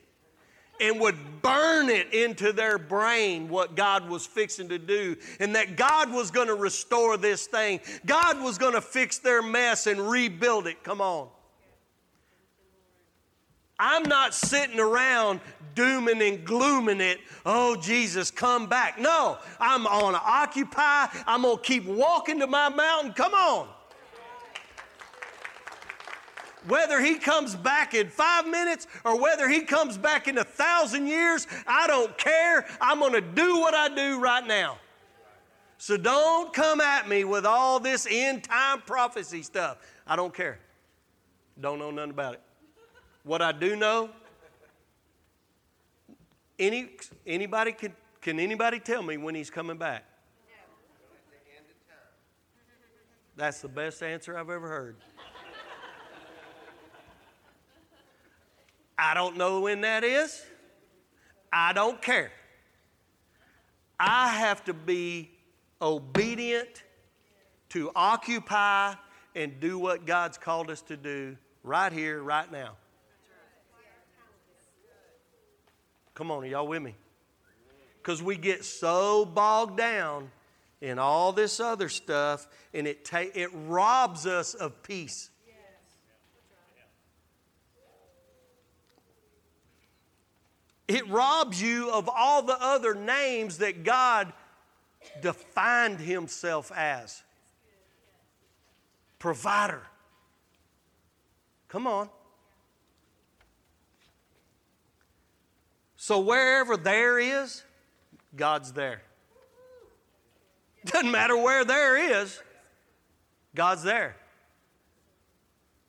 and 0.80 1.00
would 1.00 1.42
burn 1.42 1.88
it 1.88 2.12
into 2.14 2.52
their 2.52 2.78
brain 2.78 3.48
what 3.48 3.74
God 3.74 4.08
was 4.08 4.24
fixing 4.24 4.68
to 4.68 4.78
do 4.78 5.16
and 5.40 5.54
that 5.56 5.76
God 5.76 6.12
was 6.12 6.30
going 6.30 6.46
to 6.48 6.54
restore 6.54 7.16
this 7.16 7.46
thing. 7.46 7.80
God 8.04 8.40
was 8.40 8.56
going 8.56 8.74
to 8.74 8.80
fix 8.80 9.18
their 9.18 9.42
mess 9.42 9.86
and 9.86 10.08
rebuild 10.08 10.66
it. 10.66 10.82
Come 10.84 11.00
on. 11.00 11.28
I'm 13.78 14.04
not 14.04 14.32
sitting 14.32 14.78
around 14.78 15.40
dooming 15.74 16.22
and 16.22 16.44
glooming 16.44 17.00
it. 17.00 17.18
Oh, 17.44 17.76
Jesus, 17.76 18.30
come 18.30 18.68
back. 18.68 18.98
No, 18.98 19.38
I'm 19.60 19.86
on 19.86 20.14
occupy. 20.14 21.08
I'm 21.26 21.42
going 21.42 21.56
to 21.56 21.62
keep 21.62 21.84
walking 21.84 22.38
to 22.40 22.46
my 22.46 22.68
mountain. 22.68 23.12
Come 23.12 23.34
on. 23.34 23.68
Whether 26.68 27.00
he 27.00 27.16
comes 27.16 27.54
back 27.54 27.94
in 27.94 28.08
five 28.08 28.46
minutes 28.46 28.86
or 29.04 29.20
whether 29.20 29.48
he 29.48 29.60
comes 29.60 29.96
back 29.96 30.26
in 30.26 30.38
a 30.38 30.44
thousand 30.44 31.06
years, 31.06 31.46
I 31.66 31.86
don't 31.86 32.16
care. 32.18 32.66
I'm 32.80 32.98
going 32.98 33.12
to 33.12 33.20
do 33.20 33.58
what 33.58 33.74
I 33.74 33.88
do 33.88 34.20
right 34.20 34.46
now. 34.46 34.78
So 35.78 35.96
don't 35.96 36.52
come 36.52 36.80
at 36.80 37.08
me 37.08 37.24
with 37.24 37.44
all 37.44 37.78
this 37.78 38.06
end 38.10 38.44
time 38.44 38.82
prophecy 38.82 39.42
stuff. 39.42 39.78
I 40.06 40.16
don't 40.16 40.34
care. 40.34 40.58
Don't 41.60 41.78
know 41.78 41.90
nothing 41.90 42.10
about 42.10 42.34
it. 42.34 42.40
What 43.24 43.42
I 43.42 43.52
do 43.52 43.76
know, 43.76 44.10
any, 46.58 46.90
anybody 47.26 47.72
can, 47.72 47.92
can 48.20 48.40
anybody 48.40 48.78
tell 48.80 49.02
me 49.02 49.16
when 49.16 49.34
he's 49.34 49.50
coming 49.50 49.76
back? 49.76 50.04
That's 53.36 53.60
the 53.60 53.68
best 53.68 54.02
answer 54.02 54.38
I've 54.38 54.48
ever 54.48 54.66
heard. 54.66 54.96
I 58.98 59.14
don't 59.14 59.36
know 59.36 59.60
when 59.60 59.82
that 59.82 60.04
is. 60.04 60.42
I 61.52 61.72
don't 61.72 62.00
care. 62.00 62.32
I 63.98 64.28
have 64.28 64.64
to 64.64 64.74
be 64.74 65.30
obedient 65.80 66.82
to 67.70 67.90
occupy 67.94 68.94
and 69.34 69.60
do 69.60 69.78
what 69.78 70.06
God's 70.06 70.38
called 70.38 70.70
us 70.70 70.80
to 70.82 70.96
do 70.96 71.36
right 71.62 71.92
here, 71.92 72.22
right 72.22 72.50
now. 72.50 72.72
Come 76.14 76.30
on, 76.30 76.46
y'all 76.46 76.66
with 76.66 76.82
me? 76.82 76.94
Because 78.02 78.22
we 78.22 78.36
get 78.36 78.64
so 78.64 79.26
bogged 79.26 79.76
down 79.76 80.30
in 80.80 80.98
all 80.98 81.32
this 81.32 81.60
other 81.60 81.88
stuff, 81.88 82.46
and 82.72 82.86
it, 82.86 83.04
ta- 83.04 83.30
it 83.34 83.50
robs 83.52 84.26
us 84.26 84.54
of 84.54 84.82
peace. 84.82 85.30
It 90.88 91.08
robs 91.08 91.60
you 91.60 91.90
of 91.90 92.08
all 92.08 92.42
the 92.42 92.56
other 92.60 92.94
names 92.94 93.58
that 93.58 93.82
God 93.82 94.32
defined 95.20 95.98
Himself 95.98 96.70
as 96.74 97.22
provider. 99.18 99.82
Come 101.68 101.86
on. 101.86 102.08
So 105.96 106.20
wherever 106.20 106.76
there 106.76 107.18
is, 107.18 107.64
God's 108.36 108.72
there. 108.72 109.02
Doesn't 110.84 111.10
matter 111.10 111.36
where 111.36 111.64
there 111.64 112.22
is, 112.22 112.40
God's 113.56 113.82
there. 113.82 114.14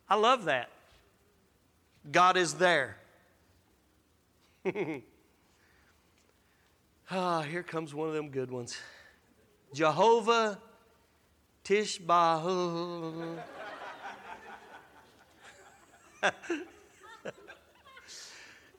I 0.09 0.15
love 0.15 0.45
that. 0.45 0.69
God 2.11 2.37
is 2.37 2.55
there. 2.55 2.97
ah, 7.11 7.41
here 7.41 7.63
comes 7.63 7.93
one 7.93 8.09
of 8.09 8.13
them 8.13 8.29
good 8.29 8.51
ones. 8.51 8.77
Jehovah 9.73 10.59
Tishbahu. 11.63 13.37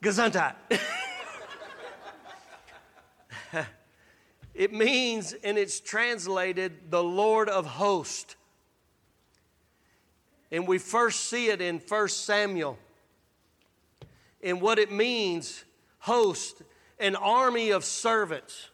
Gesundheit. 0.01 0.55
it 4.53 4.73
means, 4.73 5.33
and 5.43 5.57
it's 5.57 5.79
translated, 5.79 6.91
the 6.91 7.03
Lord 7.03 7.49
of 7.49 7.65
hosts. 7.65 8.35
And 10.51 10.67
we 10.67 10.77
first 10.77 11.25
see 11.25 11.49
it 11.49 11.61
in 11.61 11.79
1 11.79 12.07
Samuel. 12.09 12.77
And 14.41 14.61
what 14.61 14.79
it 14.79 14.91
means, 14.91 15.65
host, 15.99 16.61
an 16.99 17.15
army 17.15 17.71
of 17.71 17.85
servants. 17.85 18.69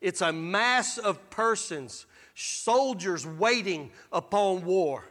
It's 0.00 0.20
a 0.20 0.32
mass 0.32 0.98
of 0.98 1.30
persons, 1.30 2.06
soldiers 2.34 3.26
waiting 3.26 3.90
upon 4.12 4.64
war. 4.64 5.04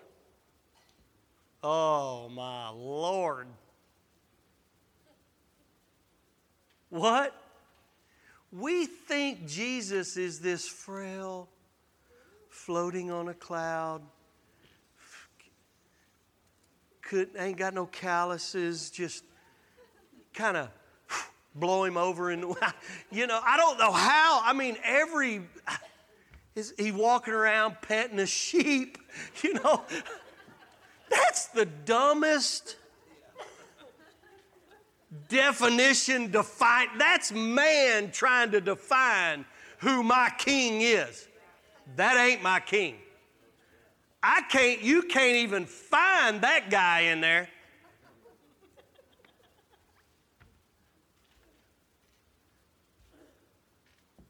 Oh, 1.62 2.30
my 2.30 2.70
Lord. 2.70 3.48
What? 6.90 7.36
We 8.52 8.86
think 8.86 9.48
Jesus 9.48 10.18
is 10.18 10.40
this 10.40 10.68
frail, 10.68 11.50
floating 12.50 13.12
on 13.12 13.28
a 13.28 13.34
cloud, 13.34 14.02
Couldn't 17.10 17.42
ain't 17.42 17.58
got 17.58 17.74
no 17.74 17.88
calluses, 17.88 18.92
just 18.92 19.24
kind 20.32 20.56
of 20.58 20.70
blow 21.56 21.84
him 21.84 21.98
over 21.98 22.30
and 22.30 22.44
you 23.12 23.28
know 23.28 23.40
i 23.46 23.58
don't 23.58 23.78
know 23.78 23.92
how. 23.92 24.42
I 24.44 24.54
mean 24.54 24.78
every 24.84 25.42
is 26.56 26.74
he 26.78 26.92
walking 26.92 27.34
around 27.34 27.78
petting 27.82 28.20
a 28.20 28.26
sheep 28.26 28.98
you 29.44 29.54
know? 29.54 29.84
That's 31.10 31.48
the 31.48 31.66
dumbest 31.66 32.76
definition 35.28 36.30
define 36.30 36.88
that's 36.98 37.32
man 37.32 38.12
trying 38.12 38.52
to 38.52 38.62
define 38.62 39.46
who 39.80 40.04
my 40.04 40.32
king 40.38 40.82
is. 40.82 41.28
That 41.96 42.18
ain't 42.18 42.44
my 42.44 42.60
king. 42.60 42.96
I 44.22 44.42
can't 44.44 44.82
you 44.82 45.04
can't 45.04 45.38
even 45.38 45.66
find 45.66 46.42
that 46.42 46.70
guy 46.70 47.02
in 47.02 47.22
there 47.22 47.50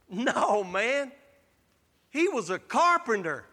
no 0.26 0.64
man 0.64 1.12
he 2.10 2.28
was 2.28 2.50
a 2.50 2.60
carpenter 2.60 3.46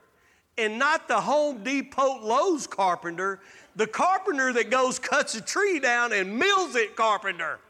and 0.58 0.78
not 0.78 1.08
the 1.08 1.20
home 1.20 1.62
depot 1.62 2.20
lowe's 2.22 2.66
carpenter 2.66 3.40
the 3.76 3.86
carpenter 3.86 4.52
that 4.54 4.70
goes, 4.70 4.98
cuts 4.98 5.34
a 5.34 5.42
tree 5.42 5.78
down 5.78 6.14
and 6.14 6.38
mills 6.38 6.74
it, 6.74 6.96
carpenter. 6.96 7.60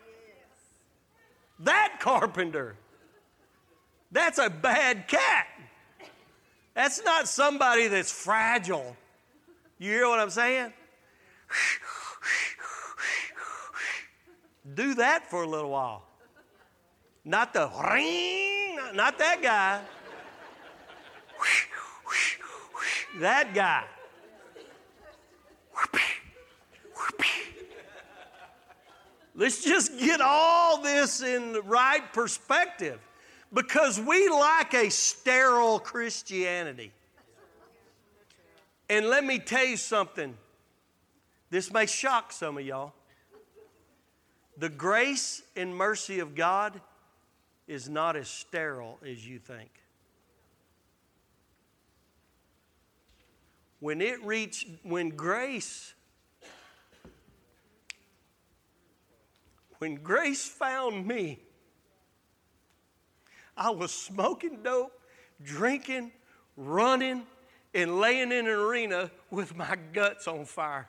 That 1.59 1.97
carpenter. 1.99 2.77
That's 4.13 4.39
a 4.39 4.49
bad 4.49 5.09
cat. 5.09 5.49
That's 6.75 7.03
not 7.05 7.27
somebody 7.27 7.89
that's 7.89 8.13
fragile. 8.13 8.97
You 9.79 9.91
hear 9.91 10.09
what 10.09 10.21
I'm 10.21 10.31
saying? 10.31 10.73
Do 14.75 14.95
that 14.95 15.29
for 15.29 15.43
a 15.43 15.49
little 15.49 15.71
while. 15.71 16.05
Not 17.29 17.53
the 17.53 17.69
ring, 17.93 18.79
not 18.95 19.19
that 19.19 19.43
guy. 19.43 19.81
That 23.19 23.53
guy. 23.53 23.83
Let's 29.35 29.65
just 29.65 29.99
get 29.99 30.21
all 30.21 30.81
this 30.81 31.21
in 31.21 31.53
the 31.53 31.63
right 31.63 32.13
perspective 32.13 33.01
because 33.53 34.01
we 34.01 34.29
like 34.29 34.73
a 34.75 34.89
sterile 34.89 35.81
Christianity. 35.81 36.93
And 38.89 39.09
let 39.09 39.25
me 39.25 39.41
tell 39.41 39.67
you 39.67 39.77
something. 39.77 40.37
This 41.51 41.73
may 41.73 41.87
shock 41.87 42.31
some 42.31 42.57
of 42.57 42.65
y'all. 42.65 42.93
The 44.59 44.69
grace 44.69 45.43
and 45.57 45.75
mercy 45.75 46.21
of 46.21 46.37
God 46.37 46.81
is 47.67 47.89
not 47.89 48.17
as 48.17 48.29
sterile 48.29 48.99
as 49.05 49.27
you 49.27 49.39
think. 49.39 49.71
When 53.81 54.01
it 54.01 54.23
reached, 54.25 54.67
when 54.83 55.11
grace 55.11 55.95
When 59.79 59.97
grace 59.97 60.47
found 60.47 61.07
me, 61.07 61.39
I 63.57 63.71
was 63.71 63.93
smoking 63.93 64.63
dope, 64.63 64.93
drinking, 65.43 66.13
running, 66.57 67.27
and 67.75 68.01
laying 68.01 68.33
in 68.33 68.47
an 68.47 68.49
arena 68.49 69.11
with 69.31 69.55
my 69.55 69.77
guts 69.93 70.27
on 70.29 70.45
fire. 70.47 70.89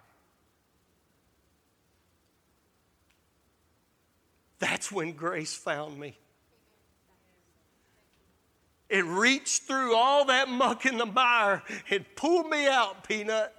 That's 4.60 4.92
when 4.92 5.14
grace 5.14 5.54
found 5.54 6.00
me. 6.00 6.18
It 8.90 9.04
reached 9.04 9.64
through 9.64 9.96
all 9.96 10.26
that 10.26 10.48
muck 10.48 10.86
in 10.86 10.98
the 10.98 11.06
mire 11.06 11.62
and 11.90 12.06
pulled 12.16 12.50
me 12.50 12.68
out, 12.68 13.04
Peanut. 13.08 13.54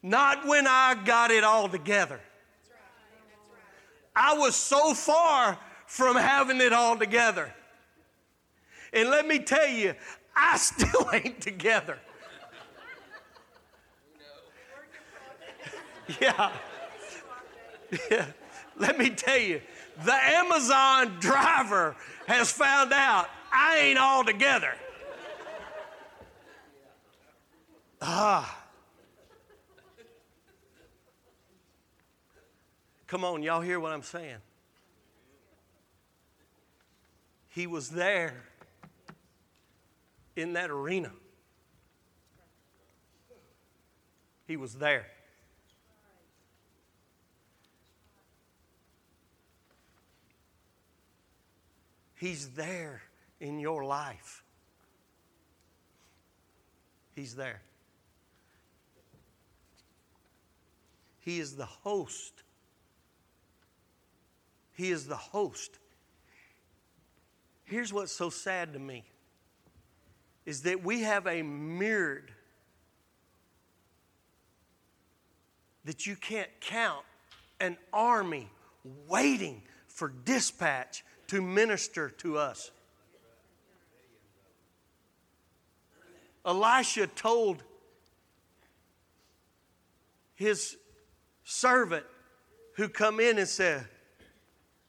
Not 0.00 0.46
when 0.46 0.66
I 0.68 0.94
got 1.04 1.32
it 1.32 1.42
all 1.42 1.68
together. 1.68 2.20
I 4.14 4.36
was 4.38 4.54
so 4.54 4.94
far 4.94 5.58
from 5.86 6.16
having 6.16 6.60
it 6.60 6.72
all 6.72 6.96
together. 6.96 7.52
And 8.92 9.10
let 9.10 9.26
me 9.26 9.38
tell 9.38 9.68
you, 9.68 9.94
I 10.34 10.56
still 10.58 11.08
ain't 11.12 11.40
together. 11.40 11.98
Yeah. 16.22 16.50
yeah. 18.10 18.24
Let 18.78 18.98
me 18.98 19.10
tell 19.10 19.38
you, 19.38 19.60
the 20.04 20.14
Amazon 20.14 21.16
driver 21.20 21.96
has 22.26 22.50
found 22.50 22.92
out 22.92 23.28
I 23.52 23.78
ain't 23.78 23.98
all 23.98 24.24
together. 24.24 24.74
Ah. 28.00 28.64
Come 33.08 33.24
on, 33.24 33.42
y'all 33.42 33.60
hear 33.60 33.80
what 33.80 33.92
I'm 33.92 34.02
saying? 34.02 34.36
He 37.48 37.66
was 37.66 37.88
there 37.88 38.44
in 40.36 40.52
that 40.52 40.70
arena. 40.70 41.10
He 44.46 44.56
was 44.56 44.74
there. 44.74 45.06
He's 52.18 52.48
there 52.50 53.02
in 53.40 53.60
your 53.60 53.84
life. 53.84 54.42
He's 57.14 57.36
there. 57.36 57.62
He 61.20 61.38
is 61.38 61.56
the 61.56 61.66
host. 61.66 62.42
He 64.72 64.90
is 64.90 65.06
the 65.06 65.16
host. 65.16 65.78
Here's 67.64 67.92
what's 67.92 68.12
so 68.12 68.30
sad 68.30 68.72
to 68.72 68.78
me 68.78 69.04
is 70.44 70.62
that 70.62 70.82
we 70.82 71.02
have 71.02 71.26
a 71.26 71.42
mirrored 71.42 72.32
that 75.84 76.06
you 76.06 76.16
can't 76.16 76.48
count 76.60 77.04
an 77.60 77.76
army 77.92 78.48
waiting 79.06 79.62
for 79.86 80.08
dispatch 80.08 81.04
to 81.28 81.42
minister 81.42 82.08
to 82.08 82.38
us. 82.38 82.70
Elisha 86.44 87.06
told 87.06 87.62
his 90.34 90.76
servant 91.44 92.06
who 92.76 92.88
come 92.88 93.20
in 93.20 93.38
and 93.38 93.48
said, 93.48 93.86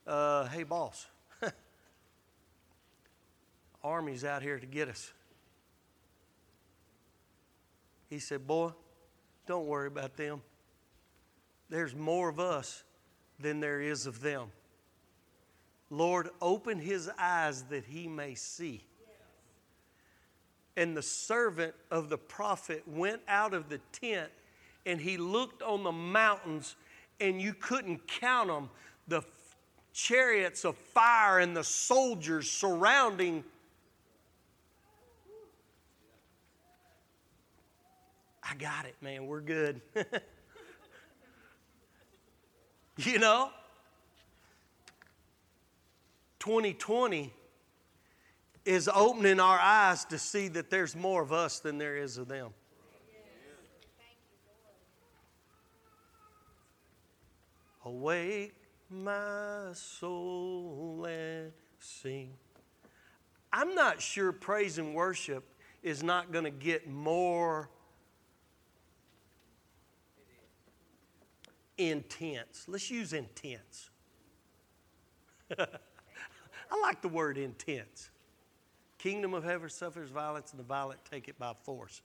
uh, 0.07 0.47
"Hey, 0.47 0.63
boss, 0.63 1.07
army's 3.83 4.23
out 4.23 4.41
here 4.41 4.57
to 4.57 4.65
get 4.65 4.87
us." 4.87 5.11
He 8.09 8.19
said, 8.19 8.47
"Boy, 8.47 8.71
don't 9.45 9.67
worry 9.67 9.87
about 9.87 10.15
them. 10.15 10.41
There's 11.69 11.93
more 11.93 12.29
of 12.29 12.39
us 12.39 12.83
than 13.39 13.59
there 13.59 13.81
is 13.81 14.05
of 14.05 14.21
them." 14.21 14.51
Lord, 15.89 16.29
open 16.41 16.79
his 16.79 17.09
eyes 17.17 17.63
that 17.63 17.85
he 17.85 18.07
may 18.07 18.35
see. 18.35 18.83
And 20.77 20.95
the 20.95 21.01
servant 21.01 21.73
of 21.91 22.09
the 22.09 22.17
prophet 22.17 22.83
went 22.87 23.21
out 23.27 23.53
of 23.53 23.69
the 23.69 23.79
tent 23.91 24.29
and 24.85 24.99
he 24.99 25.17
looked 25.17 25.61
on 25.61 25.83
the 25.83 25.91
mountains, 25.91 26.75
and 27.19 27.41
you 27.41 27.53
couldn't 27.53 28.07
count 28.07 28.47
them 28.47 28.69
the 29.07 29.21
chariots 29.93 30.65
of 30.65 30.75
fire 30.77 31.39
and 31.39 31.55
the 31.55 31.63
soldiers 31.63 32.49
surrounding. 32.49 33.43
I 38.43 38.55
got 38.55 38.85
it, 38.85 38.95
man. 39.01 39.27
We're 39.27 39.41
good. 39.41 39.81
you 42.97 43.19
know? 43.19 43.51
2020 46.39 47.33
is 48.65 48.89
opening 48.93 49.39
our 49.39 49.59
eyes 49.59 50.05
to 50.05 50.17
see 50.17 50.47
that 50.49 50.69
there's 50.69 50.95
more 50.95 51.21
of 51.21 51.31
us 51.33 51.59
than 51.59 51.77
there 51.77 51.97
is 51.97 52.17
of 52.17 52.27
them. 52.27 52.49
Awake 57.85 58.53
my 58.89 59.69
soul 59.73 61.05
and 61.09 61.51
sing. 61.79 62.33
I'm 63.51 63.73
not 63.73 64.01
sure 64.01 64.31
praise 64.31 64.77
and 64.77 64.93
worship 64.93 65.43
is 65.81 66.03
not 66.03 66.31
going 66.31 66.43
to 66.43 66.51
get 66.51 66.87
more 66.89 67.69
intense. 71.77 72.65
Let's 72.67 72.91
use 72.91 73.13
intense. 73.13 73.89
I 76.71 76.79
like 76.81 77.01
the 77.01 77.07
word 77.07 77.37
intense. 77.37 78.09
Kingdom 78.97 79.33
of 79.33 79.43
heaven 79.43 79.69
suffers 79.69 80.09
violence, 80.09 80.51
and 80.51 80.59
the 80.59 80.63
violent 80.63 80.99
take 81.09 81.27
it 81.27 81.39
by 81.39 81.53
force. 81.63 82.01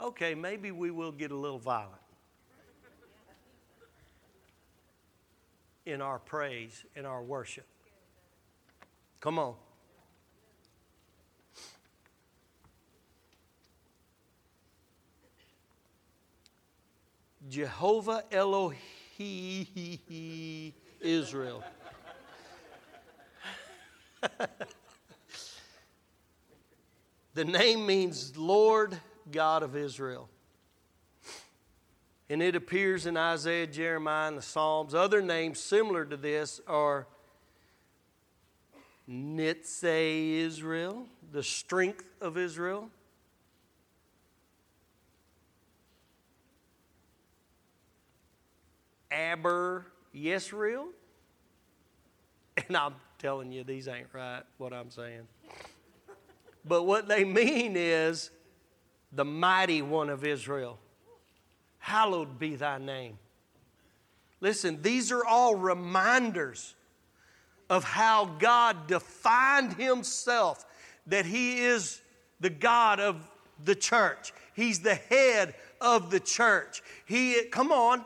Okay, 0.00 0.34
maybe 0.34 0.70
we 0.70 0.90
will 0.90 1.12
get 1.12 1.30
a 1.30 1.36
little 1.36 1.58
violent 1.58 2.00
in 5.86 6.00
our 6.00 6.18
praise, 6.18 6.84
in 6.96 7.06
our 7.06 7.22
worship. 7.22 7.66
Come 9.20 9.38
on. 9.38 9.54
Jehovah 17.48 18.24
Elohim 18.30 18.76
Israel. 21.00 21.64
the 27.34 27.44
name 27.44 27.86
means 27.86 28.36
Lord 28.36 28.98
God 29.30 29.62
of 29.62 29.76
Israel. 29.76 30.28
And 32.28 32.42
it 32.42 32.56
appears 32.56 33.06
in 33.06 33.16
Isaiah, 33.16 33.66
Jeremiah, 33.66 34.28
and 34.28 34.38
the 34.38 34.42
Psalms. 34.42 34.94
Other 34.94 35.20
names 35.20 35.60
similar 35.60 36.04
to 36.04 36.16
this 36.16 36.60
are 36.66 37.06
Nitzeh 39.08 40.38
Israel, 40.38 41.06
the 41.30 41.42
strength 41.42 42.04
of 42.20 42.38
Israel. 42.38 42.88
Aber 49.10 49.86
Yisrael. 50.14 50.86
And 52.56 52.76
I'm 52.76 52.94
telling 53.22 53.52
you, 53.52 53.62
these 53.62 53.86
ain't 53.86 54.08
right, 54.12 54.42
what 54.58 54.72
I'm 54.72 54.90
saying. 54.90 55.28
But 56.64 56.82
what 56.82 57.06
they 57.08 57.24
mean 57.24 57.76
is 57.76 58.30
the 59.12 59.24
mighty 59.24 59.80
one 59.80 60.10
of 60.10 60.24
Israel. 60.24 60.78
Hallowed 61.78 62.38
be 62.38 62.56
thy 62.56 62.78
name. 62.78 63.18
Listen, 64.40 64.82
these 64.82 65.12
are 65.12 65.24
all 65.24 65.54
reminders 65.54 66.74
of 67.70 67.84
how 67.84 68.24
God 68.38 68.88
defined 68.88 69.74
himself 69.74 70.66
that 71.06 71.24
he 71.24 71.60
is 71.60 72.00
the 72.40 72.50
God 72.50 72.98
of 72.98 73.16
the 73.64 73.74
church. 73.76 74.32
He's 74.54 74.80
the 74.80 74.96
head 74.96 75.54
of 75.80 76.10
the 76.10 76.20
church. 76.20 76.82
He 77.06 77.44
come 77.50 77.70
on. 77.70 78.04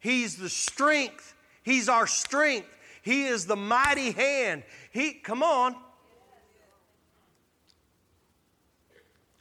He's 0.00 0.36
the 0.36 0.48
strength. 0.48 1.34
He's 1.62 1.88
our 1.88 2.06
strength. 2.06 2.68
He 3.02 3.24
is 3.24 3.46
the 3.46 3.56
mighty 3.56 4.10
hand. 4.12 4.62
He, 4.90 5.12
come 5.12 5.42
on. 5.42 5.74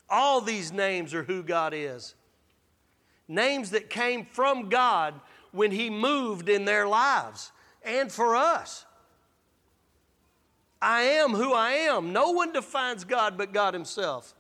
All 0.10 0.42
these 0.42 0.72
names 0.72 1.14
are 1.14 1.24
who 1.24 1.44
God 1.44 1.74
is. 1.76 2.16
Names 3.28 3.72
that 3.72 3.90
came 3.90 4.26
from 4.26 4.70
God 4.70 5.14
when 5.52 5.72
He 5.72 5.90
moved 5.90 6.50
in 6.50 6.66
their 6.66 6.88
lives 6.88 7.52
and 7.84 8.12
for 8.12 8.36
us. 8.36 8.86
I 10.82 11.02
am 11.02 11.32
who 11.32 11.54
I 11.54 11.72
am. 11.72 12.14
No 12.14 12.32
one 12.32 12.54
defines 12.54 13.04
God 13.04 13.38
but 13.38 13.54
God 13.54 13.74
Himself. 13.74 14.34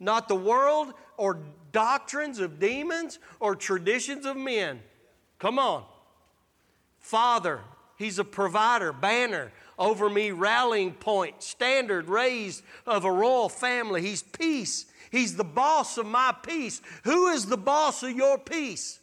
Not 0.00 0.26
the 0.28 0.34
world 0.34 0.94
or 1.16 1.38
doctrines 1.72 2.38
of 2.38 2.58
demons 2.58 3.18
or 3.38 3.54
traditions 3.54 4.24
of 4.24 4.36
men. 4.36 4.80
Come 5.38 5.58
on. 5.58 5.84
Father, 6.98 7.60
He's 7.98 8.20
a 8.20 8.24
provider, 8.24 8.92
banner. 8.92 9.50
over 9.76 10.08
me, 10.08 10.30
rallying 10.30 10.92
point, 10.92 11.42
standard 11.42 12.08
raised 12.08 12.62
of 12.86 13.04
a 13.04 13.12
royal 13.12 13.48
family. 13.48 14.02
He's 14.02 14.22
peace. 14.22 14.86
He's 15.10 15.36
the 15.36 15.44
boss 15.44 15.98
of 15.98 16.06
my 16.06 16.34
peace. 16.42 16.80
Who 17.04 17.28
is 17.28 17.46
the 17.46 17.56
boss 17.56 18.02
of 18.02 18.10
your 18.10 18.38
peace? 18.38 19.00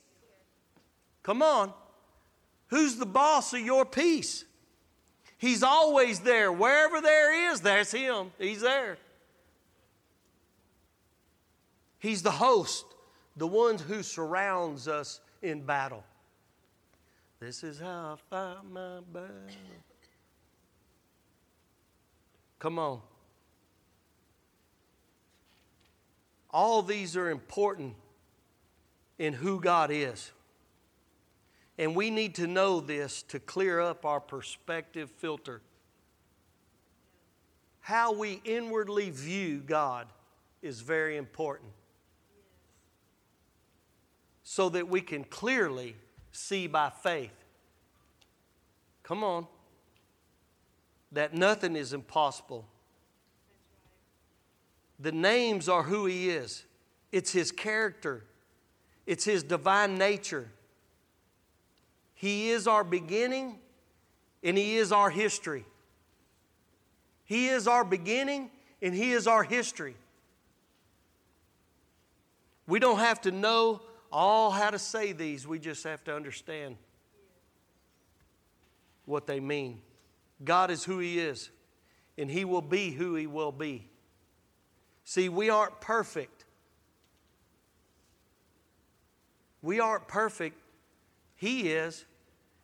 Come 1.24 1.42
on. 1.42 1.74
Who's 2.68 2.96
the 2.96 3.06
boss 3.06 3.54
of 3.54 3.60
your 3.60 3.86
peace? 3.86 4.46
He's 5.38 5.64
always 5.64 6.22
there. 6.22 6.52
Wherever 6.52 7.02
there 7.02 7.52
is, 7.52 7.62
that's 7.62 7.92
Him. 7.92 8.32
He's 8.40 8.62
there. 8.62 8.98
He's 12.00 12.22
the 12.22 12.32
host, 12.32 12.86
the 13.36 13.48
one 13.48 13.78
who 13.78 14.04
surrounds 14.04 14.88
us 14.88 15.20
in 15.42 15.66
battle. 15.66 16.04
This 17.46 17.64
is 17.64 17.80
how 17.80 18.18
I 18.18 18.18
fight 18.32 18.66
my 18.72 19.02
battle. 19.14 19.30
Come 22.58 22.80
on. 22.80 23.02
All 26.50 26.82
these 26.82 27.16
are 27.16 27.30
important 27.30 27.94
in 29.20 29.34
who 29.34 29.60
God 29.60 29.92
is. 29.92 30.32
And 31.78 31.96
we 31.96 32.10
need 32.10 32.34
to 32.36 32.48
know 32.48 32.80
this 32.80 33.22
to 33.28 33.40
clear 33.40 33.80
up 33.80 34.06
our 34.06 34.20
perspective 34.20 35.12
filter. 35.12 35.62
How 37.80 38.12
we 38.12 38.42
inwardly 38.44 39.12
view 39.12 39.60
God 39.60 40.08
is 40.64 40.82
very 40.82 41.16
important 41.16 41.70
so 44.42 44.68
that 44.70 44.88
we 44.88 45.02
can 45.02 45.24
clearly 45.24 45.96
see 46.36 46.68
by 46.68 46.90
faith. 46.90 47.32
Come 49.04 49.24
on. 49.24 49.48
That 51.12 51.34
nothing 51.34 51.76
is 51.76 51.94
impossible. 51.94 52.66
The 55.00 55.12
names 55.12 55.70
are 55.70 55.84
who 55.84 56.06
He 56.06 56.30
is, 56.30 56.64
it's 57.12 57.32
His 57.32 57.52
character, 57.52 58.24
it's 59.06 59.26
His 59.26 59.44
divine 59.44 59.98
nature. 59.98 60.50
He 62.14 62.50
is 62.50 62.68
our 62.68 62.84
beginning 62.84 63.60
and 64.44 64.58
He 64.58 64.78
is 64.78 64.92
our 64.92 65.10
history. 65.10 65.66
He 67.26 67.48
is 67.48 67.68
our 67.68 67.84
beginning 67.84 68.50
and 68.82 68.94
He 68.94 69.12
is 69.12 69.28
our 69.28 69.44
history. 69.44 69.96
We 72.68 72.80
don't 72.80 73.00
have 73.00 73.22
to 73.22 73.32
know 73.32 73.82
all 74.16 74.50
how 74.50 74.70
to 74.70 74.80
say 74.80 75.12
these, 75.12 75.46
we 75.46 75.60
just 75.60 75.84
have 75.84 76.02
to 76.06 76.16
understand 76.16 76.78
what 79.04 79.28
they 79.28 79.42
mean. 79.42 79.82
God 80.42 80.72
is 80.72 80.86
who 80.86 81.00
He 81.00 81.20
is, 81.20 81.50
and 82.18 82.32
He 82.32 82.46
will 82.46 82.62
be 82.62 82.92
who 82.92 83.16
He 83.16 83.28
will 83.28 83.52
be. 83.52 83.90
See, 85.04 85.28
we 85.28 85.50
aren't 85.50 85.82
perfect. 85.82 86.46
We 89.62 89.82
aren't 89.82 90.08
perfect. 90.08 90.58
He 91.36 91.72
is. 91.72 92.06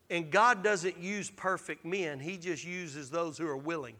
And 0.10 0.32
God 0.32 0.64
doesn't 0.64 1.00
use 1.00 1.30
perfect 1.30 1.84
men, 1.84 2.22
He 2.22 2.38
just 2.38 2.64
uses 2.64 3.10
those 3.10 3.38
who 3.38 3.46
are 3.46 3.58
willing. 3.58 3.96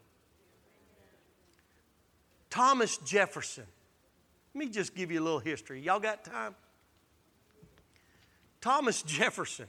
Thomas 2.50 2.98
Jefferson. 3.00 3.68
Let 4.56 4.60
me 4.60 4.70
just 4.70 4.96
give 4.96 5.12
you 5.12 5.20
a 5.20 5.24
little 5.24 5.40
history. 5.40 5.82
Y'all 5.82 6.00
got 6.00 6.24
time? 6.24 6.56
Thomas 8.62 9.02
Jefferson. 9.02 9.68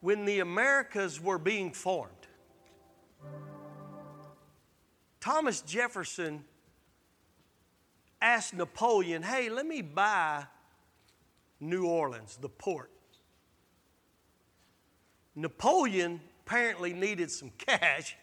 When 0.00 0.24
the 0.24 0.40
Americas 0.40 1.20
were 1.20 1.38
being 1.38 1.72
formed, 1.72 2.12
Thomas 5.20 5.60
Jefferson 5.60 6.44
asked 8.20 8.54
Napoleon, 8.54 9.22
hey, 9.22 9.48
let 9.50 9.66
me 9.66 9.82
buy 9.82 10.44
New 11.60 11.86
Orleans, 11.86 12.38
the 12.40 12.48
port. 12.48 12.90
Napoleon 15.34 16.20
apparently 16.44 16.92
needed 16.92 17.30
some 17.30 17.50
cash. 17.58 18.16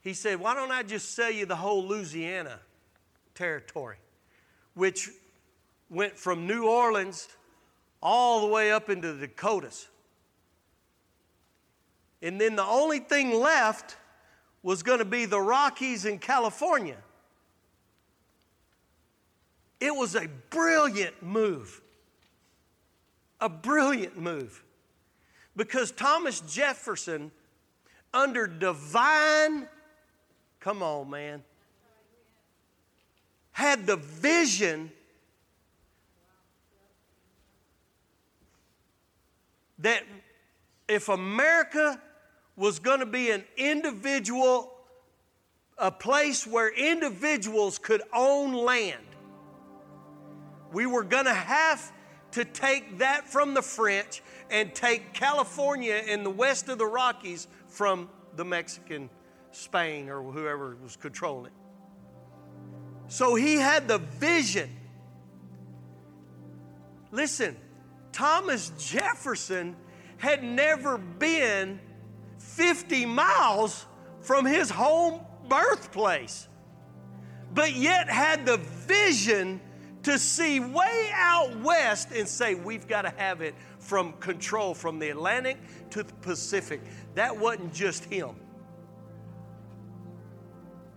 He 0.00 0.12
said, 0.12 0.40
Why 0.40 0.54
don't 0.54 0.70
I 0.70 0.82
just 0.82 1.14
sell 1.14 1.30
you 1.30 1.46
the 1.46 1.56
whole 1.56 1.86
Louisiana 1.86 2.60
territory, 3.34 3.96
which 4.74 5.10
went 5.90 6.18
from 6.18 6.46
New 6.46 6.66
Orleans 6.66 7.28
all 8.02 8.42
the 8.42 8.46
way 8.46 8.72
up 8.72 8.90
into 8.90 9.12
the 9.12 9.26
Dakotas. 9.26 9.88
And 12.22 12.40
then 12.40 12.56
the 12.56 12.64
only 12.64 12.98
thing 12.98 13.38
left 13.38 13.96
was 14.62 14.82
going 14.82 14.98
to 14.98 15.04
be 15.04 15.26
the 15.26 15.40
Rockies 15.40 16.04
in 16.04 16.18
California. 16.18 16.96
It 19.80 19.94
was 19.94 20.14
a 20.14 20.28
brilliant 20.50 21.22
move. 21.22 21.80
A 23.40 23.48
brilliant 23.48 24.18
move 24.18 24.64
because 25.56 25.90
Thomas 25.90 26.40
Jefferson, 26.40 27.30
under 28.12 28.46
divine, 28.46 29.68
come 30.60 30.82
on, 30.82 31.10
man, 31.10 31.42
had 33.54 33.86
the 33.86 33.96
vision 33.96 34.90
that 39.78 40.02
if 40.88 41.08
America 41.08 42.00
was 42.56 42.80
going 42.80 42.98
to 42.98 43.06
be 43.06 43.30
an 43.30 43.44
individual, 43.56 44.72
a 45.78 45.92
place 45.92 46.44
where 46.44 46.68
individuals 46.74 47.78
could 47.78 48.02
own 48.12 48.52
land, 48.54 49.06
we 50.72 50.84
were 50.84 51.04
going 51.04 51.26
to 51.26 51.32
have 51.32 51.92
to 52.32 52.44
take 52.44 52.98
that 52.98 53.28
from 53.28 53.54
the 53.54 53.62
French 53.62 54.20
and 54.50 54.74
take 54.74 55.12
California 55.12 55.94
and 55.94 56.26
the 56.26 56.30
west 56.30 56.68
of 56.68 56.78
the 56.78 56.86
Rockies 56.86 57.46
from 57.68 58.10
the 58.34 58.44
Mexican 58.44 59.08
Spain 59.52 60.08
or 60.08 60.22
whoever 60.22 60.76
was 60.82 60.96
controlling 60.96 61.46
it. 61.46 61.63
So 63.08 63.34
he 63.34 63.56
had 63.56 63.88
the 63.88 63.98
vision. 63.98 64.70
Listen, 67.10 67.56
Thomas 68.12 68.72
Jefferson 68.78 69.76
had 70.16 70.42
never 70.42 70.98
been 70.98 71.80
50 72.38 73.06
miles 73.06 73.86
from 74.20 74.46
his 74.46 74.70
home 74.70 75.20
birthplace, 75.48 76.48
but 77.52 77.74
yet 77.74 78.08
had 78.08 78.46
the 78.46 78.56
vision 78.56 79.60
to 80.04 80.18
see 80.18 80.60
way 80.60 81.10
out 81.12 81.58
west 81.60 82.10
and 82.12 82.28
say, 82.28 82.54
we've 82.54 82.86
got 82.86 83.02
to 83.02 83.12
have 83.16 83.40
it 83.40 83.54
from 83.78 84.12
control 84.14 84.74
from 84.74 84.98
the 84.98 85.10
Atlantic 85.10 85.58
to 85.90 86.02
the 86.02 86.12
Pacific. 86.14 86.80
That 87.14 87.36
wasn't 87.36 87.72
just 87.72 88.04
him. 88.04 88.36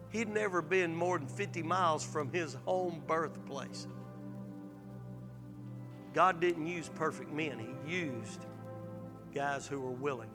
He'd 0.10 0.30
never 0.30 0.62
been 0.62 0.96
more 0.96 1.18
than 1.18 1.28
50 1.28 1.64
miles 1.64 2.04
from 2.06 2.32
his 2.32 2.56
home 2.66 3.02
birthplace. 3.06 3.88
God 6.14 6.40
didn't 6.40 6.66
use 6.66 6.90
perfect 6.96 7.32
men, 7.32 7.60
He 7.86 7.94
used 7.94 8.46
guys 9.36 9.68
who 9.68 9.80
were 9.80 9.92
willing. 9.92 10.30